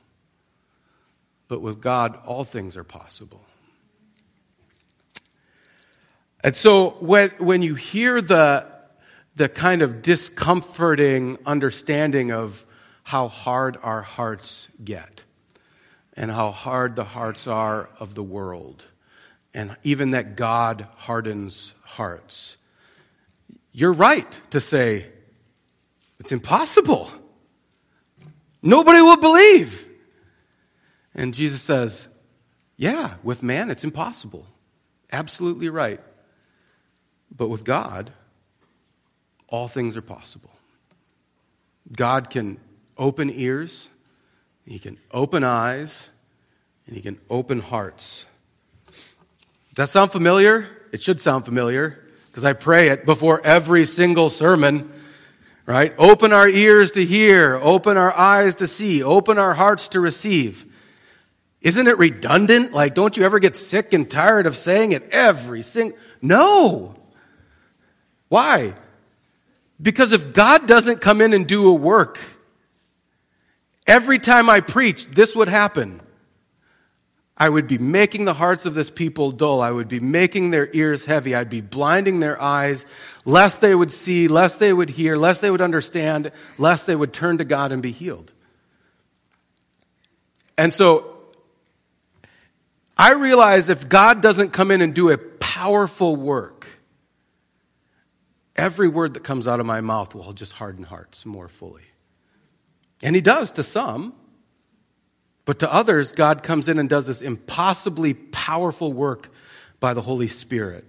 But 1.47 1.61
with 1.61 1.81
God, 1.81 2.19
all 2.25 2.43
things 2.43 2.75
are 2.75 2.83
possible. 2.83 3.41
And 6.43 6.55
so 6.55 6.91
when, 6.99 7.29
when 7.39 7.61
you 7.61 7.75
hear 7.75 8.21
the 8.21 8.77
the 9.37 9.47
kind 9.47 9.83
of 9.83 10.01
discomforting 10.01 11.37
understanding 11.45 12.31
of 12.31 12.65
how 13.03 13.27
hard 13.27 13.77
our 13.83 14.01
hearts 14.01 14.67
get 14.83 15.23
and 16.13 16.31
how 16.31 16.49
hard 16.49 16.95
the 16.95 17.03
hearts 17.03 17.45
are 17.45 17.87
of 17.99 18.15
the 18.15 18.23
world, 18.23 18.83
and 19.53 19.77
even 19.83 20.11
that 20.11 20.35
God 20.35 20.87
hardens 20.97 21.75
hearts. 21.83 22.57
You're 23.71 23.93
right 23.93 24.29
to 24.49 24.59
say 24.59 25.05
it's 26.19 26.31
impossible. 26.31 27.11
Nobody 28.63 29.01
will 29.01 29.21
believe. 29.21 29.86
And 31.17 31.33
Jesus 31.33 31.61
says, 31.61 32.07
Yeah, 32.77 33.15
with 33.23 33.43
man 33.43 33.69
it's 33.69 33.83
impossible. 33.83 34.45
Absolutely 35.11 35.69
right. 35.69 35.99
But 37.35 37.49
with 37.49 37.65
God, 37.65 38.11
all 39.49 39.67
things 39.67 39.97
are 39.97 40.01
possible. 40.01 40.51
God 41.95 42.29
can 42.29 42.59
open 42.97 43.29
ears, 43.29 43.89
He 44.65 44.79
can 44.79 44.97
open 45.11 45.43
eyes, 45.43 46.09
and 46.85 46.95
He 46.95 47.01
can 47.01 47.19
open 47.29 47.59
hearts. 47.59 48.25
Does 48.87 49.85
that 49.85 49.89
sound 49.89 50.11
familiar? 50.11 50.67
It 50.91 51.01
should 51.01 51.19
sound 51.19 51.45
familiar 51.45 52.03
because 52.31 52.45
I 52.45 52.53
pray 52.53 52.89
it 52.89 53.05
before 53.05 53.41
every 53.43 53.85
single 53.85 54.29
sermon, 54.29 54.91
right? 55.65 55.93
Open 55.97 56.33
our 56.33 56.47
ears 56.47 56.91
to 56.91 57.03
hear, 57.05 57.55
open 57.55 57.97
our 57.97 58.15
eyes 58.15 58.55
to 58.55 58.67
see, 58.67 59.03
open 59.03 59.37
our 59.37 59.53
hearts 59.53 59.87
to 59.89 59.99
receive. 59.99 60.65
Isn't 61.61 61.87
it 61.87 61.97
redundant? 61.97 62.73
Like, 62.73 62.93
don't 62.93 63.17
you 63.17 63.23
ever 63.23 63.39
get 63.39 63.57
sick 63.57 63.93
and 63.93 64.09
tired 64.09 64.45
of 64.45 64.55
saying 64.55 64.91
it 64.91 65.09
every 65.11 65.61
single? 65.61 65.97
No. 66.21 66.95
Why? 68.29 68.75
Because 69.81 70.11
if 70.11 70.33
God 70.33 70.67
doesn't 70.67 71.01
come 71.01 71.21
in 71.21 71.33
and 71.33 71.47
do 71.47 71.69
a 71.69 71.73
work, 71.73 72.19
every 73.85 74.19
time 74.19 74.49
I 74.49 74.59
preach, 74.59 75.07
this 75.07 75.35
would 75.35 75.47
happen. 75.47 76.01
I 77.39 77.49
would 77.49 77.67
be 77.67 77.77
making 77.77 78.25
the 78.25 78.33
hearts 78.33 78.65
of 78.65 78.73
this 78.73 78.89
people 78.89 79.31
dull. 79.31 79.61
I 79.61 79.71
would 79.71 79.87
be 79.87 79.99
making 79.99 80.49
their 80.49 80.69
ears 80.73 81.05
heavy. 81.05 81.35
I'd 81.35 81.51
be 81.51 81.61
blinding 81.61 82.19
their 82.19 82.41
eyes, 82.41 82.85
lest 83.25 83.61
they 83.61 83.75
would 83.75 83.91
see, 83.91 84.27
lest 84.27 84.59
they 84.59 84.73
would 84.73 84.89
hear, 84.89 85.15
lest 85.15 85.43
they 85.43 85.51
would 85.51 85.61
understand, 85.61 86.31
lest 86.57 86.87
they 86.87 86.95
would 86.95 87.13
turn 87.13 87.37
to 87.37 87.43
God 87.43 87.71
and 87.71 87.83
be 87.83 87.91
healed. 87.91 88.33
And 90.57 90.73
so, 90.73 91.16
I 92.97 93.13
realize 93.13 93.69
if 93.69 93.87
God 93.87 94.21
doesn't 94.21 94.51
come 94.51 94.71
in 94.71 94.81
and 94.81 94.93
do 94.93 95.09
a 95.11 95.17
powerful 95.17 96.15
work, 96.15 96.67
every 98.55 98.87
word 98.87 99.13
that 99.13 99.23
comes 99.23 99.47
out 99.47 99.59
of 99.59 99.65
my 99.65 99.81
mouth 99.81 100.15
will 100.15 100.33
just 100.33 100.53
harden 100.53 100.83
hearts 100.83 101.25
more 101.25 101.47
fully. 101.47 101.83
And 103.03 103.15
he 103.15 103.21
does 103.21 103.51
to 103.53 103.63
some. 103.63 104.13
But 105.45 105.59
to 105.59 105.71
others, 105.71 106.11
God 106.11 106.43
comes 106.43 106.67
in 106.67 106.77
and 106.77 106.89
does 106.89 107.07
this 107.07 107.21
impossibly 107.21 108.13
powerful 108.13 108.91
work 108.91 109.29
by 109.79 109.93
the 109.93 110.01
Holy 110.01 110.27
Spirit, 110.27 110.83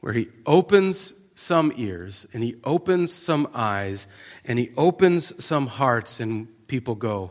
where 0.00 0.12
he 0.12 0.28
opens 0.44 1.14
some 1.34 1.72
ears 1.76 2.26
and 2.34 2.42
he 2.42 2.56
opens 2.64 3.10
some 3.10 3.48
eyes 3.54 4.06
and 4.44 4.58
he 4.58 4.70
opens 4.76 5.42
some 5.42 5.66
hearts, 5.66 6.20
and 6.20 6.48
people 6.66 6.94
go, 6.94 7.30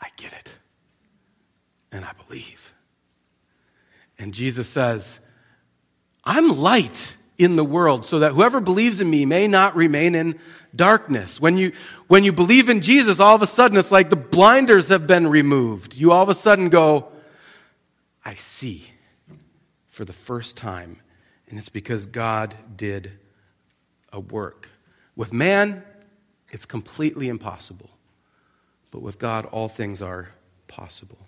I 0.00 0.08
get 0.16 0.32
it. 0.32 0.58
And 1.90 2.04
I 2.06 2.12
believe. 2.26 2.61
And 4.22 4.32
Jesus 4.32 4.68
says, 4.68 5.18
I'm 6.22 6.56
light 6.56 7.16
in 7.38 7.56
the 7.56 7.64
world 7.64 8.04
so 8.04 8.20
that 8.20 8.30
whoever 8.30 8.60
believes 8.60 9.00
in 9.00 9.10
me 9.10 9.26
may 9.26 9.48
not 9.48 9.74
remain 9.74 10.14
in 10.14 10.38
darkness. 10.76 11.40
When 11.40 11.58
you, 11.58 11.72
when 12.06 12.22
you 12.22 12.32
believe 12.32 12.68
in 12.68 12.82
Jesus, 12.82 13.18
all 13.18 13.34
of 13.34 13.42
a 13.42 13.48
sudden 13.48 13.76
it's 13.76 13.90
like 13.90 14.10
the 14.10 14.16
blinders 14.16 14.90
have 14.90 15.08
been 15.08 15.26
removed. 15.26 15.96
You 15.96 16.12
all 16.12 16.22
of 16.22 16.28
a 16.28 16.36
sudden 16.36 16.68
go, 16.68 17.10
I 18.24 18.34
see 18.34 18.92
for 19.88 20.04
the 20.04 20.12
first 20.12 20.56
time. 20.56 20.98
And 21.48 21.58
it's 21.58 21.68
because 21.68 22.06
God 22.06 22.54
did 22.76 23.10
a 24.12 24.20
work. 24.20 24.68
With 25.16 25.32
man, 25.32 25.82
it's 26.52 26.64
completely 26.64 27.28
impossible. 27.28 27.90
But 28.92 29.02
with 29.02 29.18
God, 29.18 29.46
all 29.46 29.68
things 29.68 30.00
are 30.00 30.28
possible. 30.68 31.18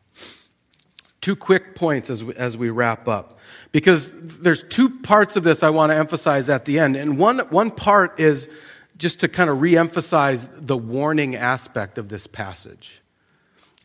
Two 1.25 1.37
quick 1.37 1.75
points 1.75 2.11
as 2.11 2.23
we, 2.23 2.35
as 2.35 2.55
we 2.55 2.69
wrap 2.69 3.09
up. 3.09 3.39
Because 3.73 4.13
there's 4.41 4.63
two 4.63 4.91
parts 4.91 5.37
of 5.37 5.43
this 5.43 5.63
I 5.63 5.71
want 5.71 5.91
to 5.91 5.97
emphasize 5.97 6.51
at 6.51 6.67
the 6.67 6.79
end. 6.79 6.97
And 6.97 7.19
one, 7.19 7.39
one 7.49 7.71
part 7.71 8.21
is 8.21 8.51
just 8.99 9.21
to 9.21 9.29
kind 9.29 9.49
of 9.49 9.63
re-emphasize 9.63 10.51
the 10.51 10.77
warning 10.77 11.35
aspect 11.35 11.97
of 11.97 12.11
this 12.11 12.27
passage. 12.27 13.01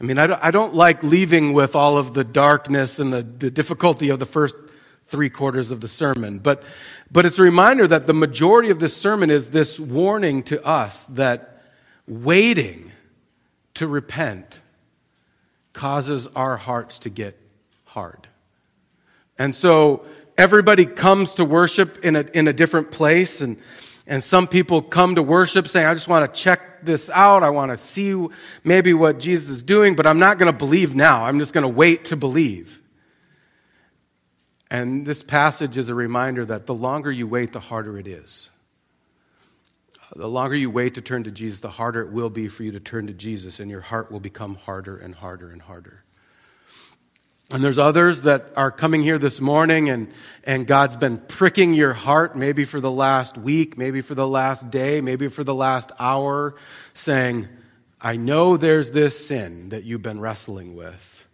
I 0.02 0.04
mean, 0.04 0.18
I 0.18 0.28
don't, 0.28 0.44
I 0.44 0.52
don't 0.52 0.76
like 0.76 1.02
leaving 1.02 1.54
with 1.54 1.78
all 1.78 1.98
of 1.98 2.14
the 2.14 2.26
darkness 2.26 3.00
and 3.00 3.14
the, 3.14 3.22
the 3.24 3.50
difficulty 3.50 4.10
of 4.10 4.20
the 4.20 4.26
first 4.26 4.58
three 5.06 5.30
quarters 5.30 5.72
of 5.72 5.80
the 5.80 5.88
sermon, 5.88 6.40
but, 6.40 6.62
but 7.10 7.26
it's 7.26 7.40
a 7.40 7.44
reminder 7.44 7.88
that 7.88 8.06
the 8.06 8.14
majority 8.14 8.70
of 8.70 8.82
this 8.82 8.98
sermon 8.98 9.30
is 9.30 9.52
this 9.52 9.80
warning 9.80 10.44
to 10.44 10.62
us 10.66 11.06
that 11.06 11.64
waiting 12.06 12.92
to 13.76 13.88
repent 13.88 14.62
causes 15.74 16.28
our 16.36 16.58
hearts 16.58 17.00
to 17.00 17.10
get 17.10 17.40
hard. 17.86 18.28
And 19.38 19.56
so 19.56 20.06
everybody 20.38 20.86
comes 20.86 21.36
to 21.36 21.46
worship 21.46 22.00
in 22.04 22.16
a, 22.16 22.22
in 22.34 22.48
a 22.48 22.54
different 22.54 22.92
place 22.92 23.42
and, 23.42 23.58
and 24.10 24.24
some 24.24 24.48
people 24.48 24.82
come 24.82 25.16
to 25.16 25.24
worship 25.24 25.68
saying, 25.68 25.86
I 25.86 25.94
just 25.94 26.08
want 26.08 26.34
to 26.34 26.42
check 26.42 26.84
this 26.84 27.12
out. 27.12 27.44
I 27.44 27.52
want 27.52 27.72
to 27.72 27.78
see 27.78 28.28
maybe 28.64 28.92
what 28.92 29.20
Jesus 29.20 29.50
is 29.50 29.64
doing, 29.64 29.96
but 29.96 30.08
I'm 30.08 30.18
not 30.18 30.40
going 30.40 30.52
to 30.52 30.58
believe 30.58 30.96
now. 30.96 31.26
I'm 31.26 31.38
just 31.38 31.54
going 31.54 31.62
to 31.62 31.70
wait 31.70 32.06
to 32.06 32.16
believe. 32.16 32.82
And 34.72 35.06
this 35.06 35.22
passage 35.22 35.78
is 35.78 35.90
a 35.90 35.96
reminder 35.96 36.44
that 36.46 36.66
the 36.66 36.74
longer 36.74 37.12
you 37.12 37.28
wait, 37.28 37.54
the 37.54 37.60
harder 37.60 38.00
it 38.00 38.08
is. 38.08 38.50
The 40.16 40.28
longer 40.28 40.56
you 40.56 40.72
wait 40.72 40.96
to 40.96 41.02
turn 41.02 41.24
to 41.26 41.32
Jesus, 41.32 41.60
the 41.60 41.70
harder 41.70 42.02
it 42.02 42.12
will 42.12 42.30
be 42.30 42.48
for 42.48 42.64
you 42.64 42.72
to 42.72 42.80
turn 42.80 43.08
to 43.08 43.14
Jesus, 43.14 43.60
and 43.60 43.70
your 43.70 43.82
heart 43.82 44.12
will 44.12 44.20
become 44.20 44.56
harder 44.56 44.98
and 44.98 45.14
harder 45.14 45.52
and 45.52 45.62
harder. 45.62 46.04
And 47.52 47.64
there's 47.64 47.80
others 47.80 48.24
that 48.24 48.52
are 48.56 48.70
coming 48.70 49.02
here 49.02 49.18
this 49.18 49.42
morning 49.42 49.90
and, 49.90 50.12
and 50.44 50.68
God's 50.68 50.96
been 50.96 51.18
pricking 51.18 51.74
your 51.74 51.94
heart, 51.94 52.36
maybe 52.36 52.64
for 52.64 52.80
the 52.80 52.92
last 52.92 53.40
week, 53.40 53.76
maybe 53.76 54.02
for 54.02 54.14
the 54.14 54.28
last 54.28 54.70
day, 54.70 55.02
maybe 55.02 55.28
for 55.30 55.44
the 55.44 55.56
last 55.56 55.92
hour, 56.00 56.54
saying, 56.94 57.48
I 58.00 58.18
know 58.18 58.56
there's 58.56 58.92
this 58.92 59.28
sin 59.28 59.70
that 59.70 59.84
you've 59.84 60.04
been 60.04 60.20
wrestling 60.20 60.76
with. 60.76 61.28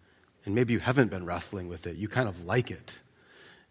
And 0.45 0.55
maybe 0.55 0.71
you 0.71 0.79
haven't 0.79 1.11
been 1.11 1.25
wrestling 1.25 1.67
with 1.67 1.85
it. 1.85 1.97
You 1.97 2.07
kind 2.07 2.29
of 2.29 2.45
like 2.45 2.71
it 2.71 2.99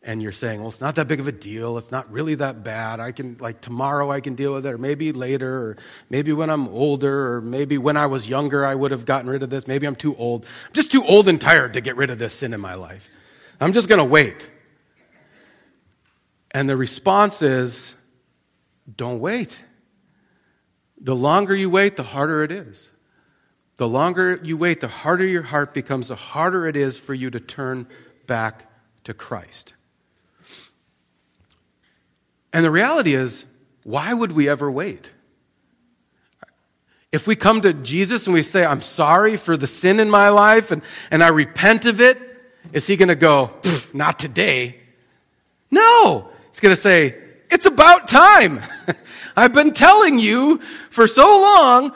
and 0.07 0.23
you're 0.23 0.33
saying, 0.33 0.61
well, 0.61 0.69
it's 0.69 0.83
not 0.83 0.97
that 0.97 1.09
big 1.09 1.19
of 1.19 1.27
a 1.27 1.33
deal. 1.33 1.79
It's 1.79 1.91
not 1.91 2.11
really 2.13 2.35
that 2.35 2.63
bad. 2.63 3.01
I 3.01 3.11
can, 3.11 3.39
like, 3.41 3.63
tomorrow 3.63 4.11
I 4.11 4.21
can 4.21 4.35
deal 4.35 4.53
with 4.53 4.67
it, 4.67 4.75
or 4.75 4.79
maybe 4.79 5.13
later, 5.13 5.51
or 5.51 5.77
maybe 6.11 6.33
when 6.35 6.51
I'm 6.51 6.69
older, 6.69 7.35
or 7.35 7.41
maybe 7.41 7.79
when 7.79 7.97
I 7.97 8.07
was 8.07 8.29
younger 8.29 8.67
I 8.67 8.75
would 8.75 8.91
have 8.91 9.07
gotten 9.07 9.31
rid 9.31 9.43
of 9.43 9.49
this. 9.49 9.67
Maybe 9.67 9.87
I'm 9.87 9.97
too 9.97 10.15
old. 10.17 10.45
I'm 10.67 10.75
just 10.75 10.93
too 10.93 11.03
old 11.05 11.27
and 11.27 11.41
tired 11.41 11.73
to 11.73 11.81
get 11.81 11.97
rid 11.97 12.11
of 12.11 12.19
this 12.19 12.35
sin 12.35 12.53
in 12.53 12.61
my 12.61 12.75
life. 12.75 13.09
I'm 13.61 13.73
just 13.73 13.89
going 13.89 13.99
to 13.99 14.05
wait. 14.05 14.51
And 16.51 16.69
the 16.69 16.77
response 16.77 17.41
is, 17.41 17.95
don't 18.95 19.21
wait. 19.21 19.65
The 21.01 21.17
longer 21.17 21.57
you 21.57 21.71
wait, 21.71 21.97
the 21.97 22.03
harder 22.03 22.45
it 22.45 22.53
is. 22.53 22.91
The 23.77 23.89
longer 23.89 24.39
you 24.43 24.57
wait, 24.59 24.81
the 24.81 24.89
harder 24.89 25.27
your 25.27 25.43
heart 25.43 25.73
becomes, 25.73 26.09
the 26.09 26.15
harder 26.15 26.67
it 26.67 26.77
is 26.77 26.97
for 26.99 27.15
you 27.15 27.31
to 27.31 27.41
turn 27.41 27.89
back 28.27 28.71
to 29.05 29.15
Christ. 29.15 29.75
And 32.55 32.65
the 32.65 32.71
reality 32.71 33.15
is, 33.15 33.45
why 33.83 34.15
would 34.15 34.31
we 34.33 34.49
ever 34.49 34.71
wait? 34.71 35.13
If 37.11 37.27
we 37.27 37.35
come 37.35 37.61
to 37.63 37.75
Jesus 37.75 38.29
and 38.29 38.35
we 38.35 38.43
say, 38.43 38.65
I'm 38.65 38.81
sorry 38.81 39.37
for 39.37 39.57
the 39.57 39.67
sin 39.67 39.99
in 39.99 40.09
my 40.09 40.29
life 40.29 40.71
and, 40.71 40.81
and 41.11 41.23
I 41.23 41.29
repent 41.29 41.85
of 41.85 42.01
it, 42.01 42.17
is 42.73 42.87
he 42.87 42.97
going 42.97 43.09
to 43.09 43.17
go, 43.17 43.51
not 43.93 44.21
today? 44.21 44.79
No. 45.73 46.31
He's 46.51 46.61
going 46.61 46.75
to 46.75 46.81
say, 46.81 47.17
it's 47.51 47.67
about 47.67 48.07
time. 48.07 48.61
I've 49.37 49.53
been 49.53 49.73
telling 49.73 50.21
you 50.21 50.59
for 50.91 51.09
so 51.09 51.27
long, 51.27 51.93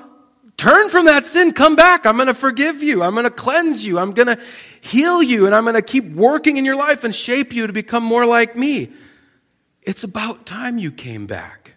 turn 0.57 0.88
from 0.88 1.07
that 1.07 1.25
sin, 1.25 1.53
come 1.53 1.77
back. 1.77 2.05
I'm 2.05 2.16
going 2.16 2.27
to 2.27 2.35
forgive 2.35 2.83
you. 2.83 3.05
I'm 3.05 3.12
going 3.12 3.25
to 3.25 3.31
cleanse 3.31 3.87
you. 3.87 4.01
I'm 4.01 4.11
going 4.11 4.27
to 4.27 4.40
heal 4.81 5.23
you 5.23 5.47
and 5.47 5.55
I'm 5.55 5.62
going 5.62 5.77
to 5.77 5.83
keep 5.83 6.05
working 6.05 6.57
in 6.57 6.64
your 6.64 6.77
life 6.77 7.05
and 7.05 7.14
shape 7.14 7.53
you 7.53 7.68
to 7.68 7.73
become 7.73 8.03
more 8.03 8.27
like 8.27 8.57
me. 8.57 8.92
It's 9.83 10.05
about 10.05 10.47
time 10.47 10.79
you 10.79 10.91
came 10.91 11.27
back. 11.27 11.75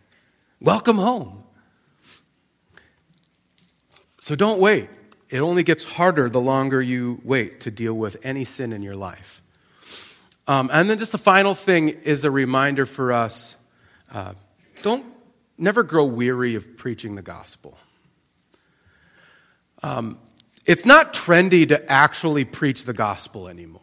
Welcome 0.59 0.97
home. 0.97 1.43
So 4.19 4.35
don't 4.35 4.59
wait. 4.59 4.89
It 5.29 5.39
only 5.39 5.63
gets 5.63 5.83
harder 5.83 6.29
the 6.29 6.41
longer 6.41 6.83
you 6.83 7.21
wait 7.23 7.61
to 7.61 7.71
deal 7.71 7.93
with 7.93 8.17
any 8.23 8.45
sin 8.45 8.73
in 8.73 8.83
your 8.83 8.95
life. 8.95 9.41
Um, 10.47 10.69
and 10.73 10.89
then 10.89 10.99
just 10.99 11.11
the 11.13 11.17
final 11.17 11.55
thing 11.55 11.89
is 11.89 12.25
a 12.25 12.31
reminder 12.31 12.85
for 12.85 13.13
us 13.13 13.55
uh, 14.11 14.33
don't 14.83 15.05
never 15.57 15.83
grow 15.83 16.05
weary 16.05 16.55
of 16.55 16.77
preaching 16.77 17.15
the 17.15 17.21
gospel. 17.21 17.77
Um, 19.83 20.19
it's 20.65 20.85
not 20.85 21.13
trendy 21.13 21.67
to 21.69 21.91
actually 21.91 22.45
preach 22.45 22.83
the 22.83 22.93
gospel 22.93 23.47
anymore. 23.47 23.80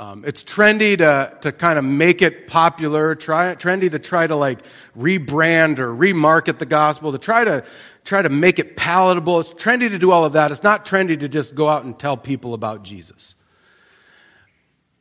Um, 0.00 0.22
it's 0.24 0.44
trendy 0.44 0.96
to, 0.98 1.36
to 1.40 1.50
kind 1.50 1.76
of 1.76 1.84
make 1.84 2.22
it 2.22 2.46
popular, 2.46 3.16
try, 3.16 3.56
trendy 3.56 3.90
to 3.90 3.98
try 3.98 4.28
to 4.28 4.36
like 4.36 4.60
rebrand 4.96 5.80
or 5.80 5.92
remarket 5.92 6.60
the 6.60 6.66
gospel, 6.66 7.10
to 7.10 7.18
try 7.18 7.42
to, 7.42 7.64
try 8.04 8.22
to 8.22 8.28
make 8.28 8.60
it 8.60 8.76
palatable. 8.76 9.40
It's 9.40 9.52
trendy 9.52 9.88
to 9.90 9.98
do 9.98 10.12
all 10.12 10.24
of 10.24 10.34
that. 10.34 10.52
It's 10.52 10.62
not 10.62 10.86
trendy 10.86 11.18
to 11.18 11.28
just 11.28 11.56
go 11.56 11.68
out 11.68 11.84
and 11.84 11.98
tell 11.98 12.16
people 12.16 12.54
about 12.54 12.84
Jesus. 12.84 13.34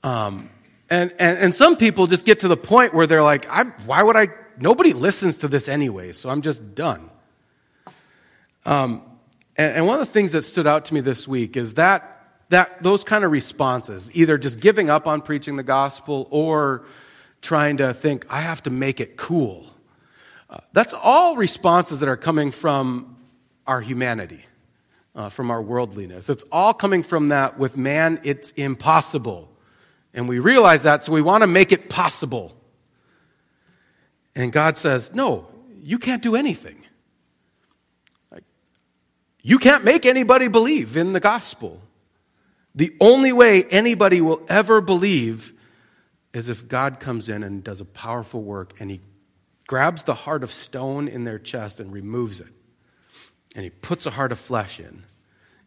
Um, 0.01 0.49
and, 0.89 1.11
and, 1.19 1.37
and 1.37 1.55
some 1.55 1.75
people 1.75 2.07
just 2.07 2.25
get 2.25 2.39
to 2.39 2.47
the 2.47 2.57
point 2.57 2.95
where 2.95 3.05
they're 3.05 3.21
like, 3.21 3.45
why 3.85 4.01
would 4.01 4.15
I? 4.15 4.29
Nobody 4.59 4.93
listens 4.93 5.39
to 5.39 5.47
this 5.47 5.67
anyway, 5.67 6.13
so 6.13 6.31
I'm 6.31 6.41
just 6.41 6.73
done. 6.73 7.11
Um, 8.65 9.03
and, 9.55 9.77
and 9.77 9.85
one 9.85 9.99
of 9.99 10.07
the 10.07 10.11
things 10.11 10.31
that 10.31 10.41
stood 10.41 10.65
out 10.65 10.85
to 10.85 10.95
me 10.95 11.01
this 11.01 11.27
week 11.27 11.55
is 11.55 11.75
that 11.75 12.16
that 12.49 12.81
those 12.81 13.03
kind 13.03 13.23
of 13.25 13.31
responses, 13.31 14.09
either 14.13 14.37
just 14.37 14.59
giving 14.59 14.89
up 14.89 15.07
on 15.07 15.21
preaching 15.21 15.57
the 15.57 15.63
gospel 15.63 16.27
or 16.31 16.85
trying 17.41 17.77
to 17.77 17.93
think, 17.93 18.25
I 18.29 18.41
have 18.41 18.63
to 18.63 18.69
make 18.69 18.99
it 18.99 19.17
cool. 19.17 19.65
Uh, 20.49 20.59
that's 20.71 20.93
all 20.93 21.35
responses 21.35 21.99
that 21.99 22.09
are 22.09 22.17
coming 22.17 22.51
from 22.51 23.17
our 23.65 23.81
humanity, 23.81 24.45
uh, 25.13 25.29
from 25.29 25.51
our 25.51 25.61
worldliness. 25.61 26.29
It's 26.29 26.43
all 26.51 26.73
coming 26.73 27.03
from 27.03 27.29
that 27.29 27.59
with 27.59 27.75
man, 27.75 28.19
it's 28.23 28.51
impossible. 28.51 29.51
And 30.13 30.29
we 30.29 30.39
realize 30.39 30.83
that, 30.83 31.03
so 31.03 31.11
we 31.11 31.21
want 31.21 31.43
to 31.43 31.47
make 31.47 31.71
it 31.71 31.89
possible. 31.89 32.55
And 34.35 34.53
God 34.53 34.77
says, 34.77 35.13
No, 35.13 35.47
you 35.81 35.99
can't 35.99 36.23
do 36.23 36.35
anything. 36.35 36.81
Like, 38.31 38.43
you 39.41 39.59
can't 39.59 39.83
make 39.83 40.05
anybody 40.05 40.47
believe 40.47 40.95
in 40.95 41.11
the 41.11 41.19
gospel. 41.19 41.81
The 42.77 42.95
only 43.01 43.33
way 43.33 43.63
anybody 43.63 44.21
will 44.21 44.45
ever 44.47 44.81
believe 44.81 45.51
is 46.31 46.47
if 46.47 46.67
God 46.67 46.99
comes 46.99 47.27
in 47.27 47.41
and 47.41 47.63
does 47.63 47.81
a 47.81 47.85
powerful 47.85 48.43
work 48.43 48.79
and 48.79 48.91
he 48.91 49.01
grabs 49.65 50.03
the 50.03 50.13
heart 50.13 50.43
of 50.43 50.53
stone 50.53 51.07
in 51.07 51.23
their 51.23 51.39
chest 51.39 51.79
and 51.79 51.91
removes 51.91 52.39
it. 52.39 52.53
And 53.55 53.63
he 53.63 53.71
puts 53.71 54.05
a 54.05 54.11
heart 54.11 54.31
of 54.31 54.37
flesh 54.37 54.79
in. 54.79 55.03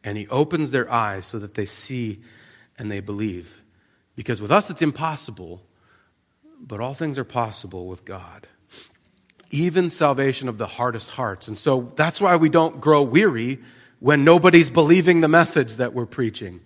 And 0.04 0.16
he 0.16 0.28
opens 0.28 0.70
their 0.70 0.90
eyes 0.90 1.26
so 1.26 1.40
that 1.40 1.54
they 1.54 1.66
see 1.66 2.20
and 2.78 2.88
they 2.88 3.00
believe. 3.00 3.64
Because 4.14 4.40
with 4.40 4.52
us 4.52 4.70
it's 4.70 4.80
impossible, 4.80 5.62
but 6.60 6.78
all 6.78 6.94
things 6.94 7.18
are 7.18 7.24
possible 7.24 7.88
with 7.88 8.04
God. 8.04 8.46
Even 9.50 9.90
salvation 9.90 10.48
of 10.48 10.58
the 10.58 10.68
hardest 10.68 11.10
hearts. 11.10 11.48
And 11.48 11.58
so 11.58 11.90
that's 11.96 12.20
why 12.20 12.36
we 12.36 12.48
don't 12.48 12.80
grow 12.80 13.02
weary 13.02 13.58
when 13.98 14.22
nobody's 14.22 14.70
believing 14.70 15.20
the 15.20 15.28
message 15.28 15.74
that 15.76 15.92
we're 15.92 16.06
preaching 16.06 16.60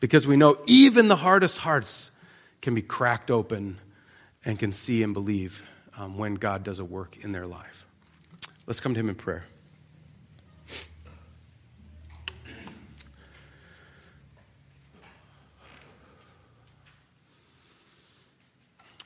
because 0.00 0.26
we 0.26 0.36
know 0.36 0.58
even 0.66 1.08
the 1.08 1.16
hardest 1.16 1.58
hearts 1.58 2.10
can 2.62 2.74
be 2.74 2.82
cracked 2.82 3.30
open 3.30 3.78
and 4.44 4.58
can 4.58 4.72
see 4.72 5.02
and 5.02 5.14
believe 5.14 5.66
um, 5.96 6.16
when 6.16 6.34
God 6.34 6.64
does 6.64 6.78
a 6.78 6.84
work 6.84 7.18
in 7.22 7.32
their 7.32 7.46
life. 7.46 7.86
Let's 8.66 8.80
come 8.80 8.94
to 8.94 9.00
Him 9.00 9.08
in 9.08 9.14
prayer. 9.14 9.44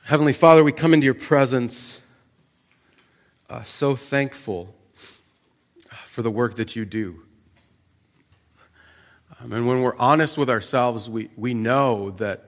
Heavenly 0.03 0.33
Father, 0.33 0.63
we 0.63 0.71
come 0.71 0.93
into 0.93 1.05
your 1.05 1.15
presence 1.15 1.99
uh, 3.49 3.63
so 3.63 3.95
thankful 3.95 4.75
uh, 5.91 5.95
for 6.05 6.21
the 6.21 6.29
work 6.29 6.57
that 6.57 6.75
you 6.75 6.85
do. 6.85 7.24
Um, 9.45 9.53
and 9.53 9.67
when 9.67 9.81
we're 9.81 9.97
honest 9.97 10.39
with 10.39 10.49
ourselves, 10.49 11.07
we, 11.07 11.29
we 11.35 11.53
know 11.53 12.11
that, 12.11 12.45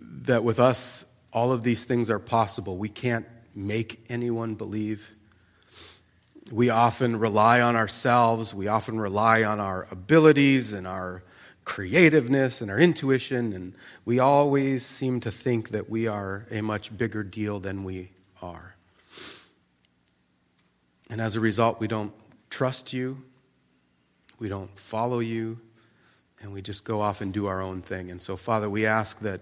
that 0.00 0.42
with 0.42 0.58
us, 0.58 1.04
all 1.30 1.52
of 1.52 1.62
these 1.62 1.84
things 1.84 2.08
are 2.08 2.18
possible. 2.18 2.78
We 2.78 2.88
can't 2.88 3.26
make 3.54 4.02
anyone 4.08 4.54
believe. 4.54 5.14
We 6.50 6.70
often 6.70 7.18
rely 7.18 7.60
on 7.60 7.76
ourselves, 7.76 8.54
we 8.54 8.66
often 8.68 8.98
rely 8.98 9.42
on 9.42 9.60
our 9.60 9.88
abilities 9.90 10.72
and 10.72 10.86
our 10.86 11.22
creativeness 11.64 12.62
and 12.62 12.70
our 12.70 12.78
intuition, 12.78 13.52
and 13.52 13.74
we 14.04 14.20
always 14.20 14.86
seem 14.86 15.20
to 15.20 15.30
think 15.30 15.70
that 15.70 15.90
we 15.90 16.06
are 16.06 16.46
a 16.50 16.62
much 16.62 16.96
bigger 16.96 17.24
deal 17.24 17.58
than 17.58 17.82
we 17.82 18.10
are. 18.40 18.76
And 21.10 21.20
as 21.20 21.34
a 21.34 21.40
result, 21.40 21.80
we 21.80 21.88
don't 21.88 22.12
trust 22.48 22.92
you, 22.92 23.22
we 24.38 24.48
don't 24.48 24.78
follow 24.78 25.18
you, 25.18 25.58
and 26.40 26.52
we 26.52 26.62
just 26.62 26.84
go 26.84 27.00
off 27.00 27.20
and 27.20 27.32
do 27.32 27.46
our 27.46 27.60
own 27.60 27.82
thing. 27.82 28.10
And 28.10 28.20
so, 28.20 28.36
Father, 28.36 28.68
we 28.68 28.86
ask 28.86 29.20
that, 29.20 29.40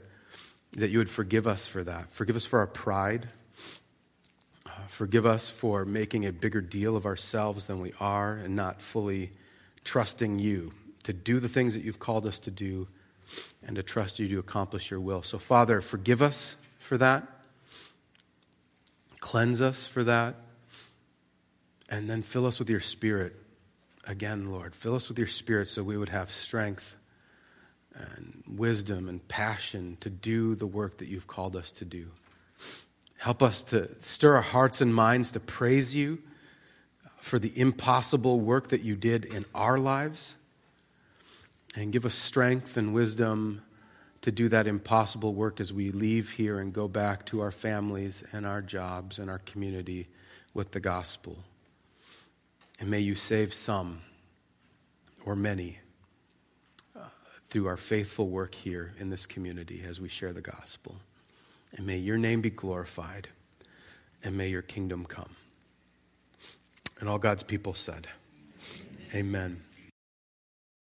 that 0.73 0.91
you 0.91 0.99
would 0.99 1.11
forgive 1.11 1.47
us 1.47 1.67
for 1.67 1.83
that. 1.85 2.13
Forgive 2.13 2.37
us 2.37 2.47
for 2.47 2.61
our 2.61 2.67
pride. 2.67 3.29
Uh, 4.67 4.71
forgive 4.87 5.27
us 5.27 5.49
for 5.49 5.85
making 5.85 6.27
a 6.27 6.33
bigger 6.33 6.61
deal 6.61 6.97
of 6.97 7.07
ourselves 7.07 7.67
than 7.67 7.81
we 7.81 7.93
are 8.01 8.35
and 8.35 8.55
not 8.55 8.81
fully 8.81 9.33
trusting 9.83 10.39
you 10.39 10.73
to 11.03 11.13
do 11.13 11.41
the 11.41 11.49
things 11.49 11.75
that 11.75 11.83
you've 11.83 11.99
called 11.99 12.27
us 12.27 12.39
to 12.41 12.51
do 12.51 12.89
and 13.67 13.77
to 13.77 13.83
trust 13.83 14.19
you 14.19 14.29
to 14.29 14.39
accomplish 14.39 14.91
your 14.91 15.01
will. 15.01 15.23
So, 15.23 15.39
Father, 15.39 15.81
forgive 15.81 16.23
us 16.23 16.57
for 16.79 16.97
that. 16.99 17.27
Cleanse 19.21 19.61
us 19.61 19.87
for 19.87 20.05
that. 20.05 20.37
And 21.91 22.09
then 22.09 22.23
fill 22.23 22.47
us 22.47 22.59
with 22.59 22.71
your 22.71 22.81
spirit 22.81 23.37
again, 24.07 24.51
Lord. 24.51 24.75
Fill 24.75 24.95
us 24.95 25.09
with 25.09 25.19
your 25.19 25.27
spirit 25.27 25.69
so 25.69 25.83
we 25.83 25.97
would 25.97 26.09
have 26.09 26.31
strength 26.31 26.97
and 27.95 28.43
wisdom 28.49 29.09
and 29.09 29.27
passion 29.29 29.97
to 30.01 30.11
do 30.11 30.55
the 30.55 30.67
work 30.67 30.99
that 30.99 31.09
you've 31.09 31.27
called 31.27 31.57
us 31.57 31.73
to 31.73 31.85
do. 31.85 32.09
Help 33.19 33.43
us 33.43 33.63
to 33.65 33.89
stir 34.01 34.37
our 34.37 34.43
hearts 34.43 34.81
and 34.81 34.95
minds 34.95 35.33
to 35.33 35.41
praise 35.41 35.95
you 35.95 36.19
for 37.19 37.39
the 37.39 37.59
impossible 37.59 38.41
work 38.41 38.69
that 38.69 38.83
you 38.83 38.97
did 38.97 39.25
in 39.25 39.45
our 39.55 39.79
lives 39.79 40.37
and 41.77 41.93
give 41.93 42.05
us 42.05 42.15
strength 42.15 42.77
and 42.77 42.93
wisdom 42.93 43.63
to 44.21 44.33
do 44.33 44.49
that 44.49 44.67
impossible 44.67 45.35
work 45.35 45.61
as 45.61 45.73
we 45.73 45.91
leave 45.91 46.33
here 46.33 46.59
and 46.59 46.73
go 46.73 46.89
back 46.89 47.27
to 47.27 47.41
our 47.41 47.51
families 47.51 48.25
and 48.33 48.47
our 48.47 48.63
jobs 48.63 49.19
and 49.19 49.31
our 49.31 49.41
community 49.41 50.09
with 50.53 50.73
the 50.73 50.81
gospel. 50.81 51.39
And 52.81 52.91
may 52.91 53.01
you 53.01 53.15
save 53.15 53.55
some 53.55 54.01
or 55.25 55.37
many 55.37 55.79
uh, 56.97 57.01
through 57.45 57.67
our 57.67 57.77
faithful 57.77 58.29
work 58.29 58.55
here 58.55 58.95
in 58.99 59.11
this 59.11 59.27
community 59.27 59.83
as 59.87 60.01
we 60.01 60.09
share 60.09 60.33
the 60.33 60.41
gospel. 60.41 60.97
And 61.77 61.87
may 61.87 61.99
your 61.99 62.19
name 62.19 62.41
be 62.41 62.51
glorified 62.51 63.29
and 64.23 64.37
may 64.37 64.49
your 64.49 64.63
kingdom 64.63 65.05
come. 65.05 65.31
And 67.01 67.09
all 67.09 67.19
God's 67.19 67.43
people 67.43 67.75
said, 67.75 68.07
Amen. 69.13 69.23
Amen. 69.23 69.63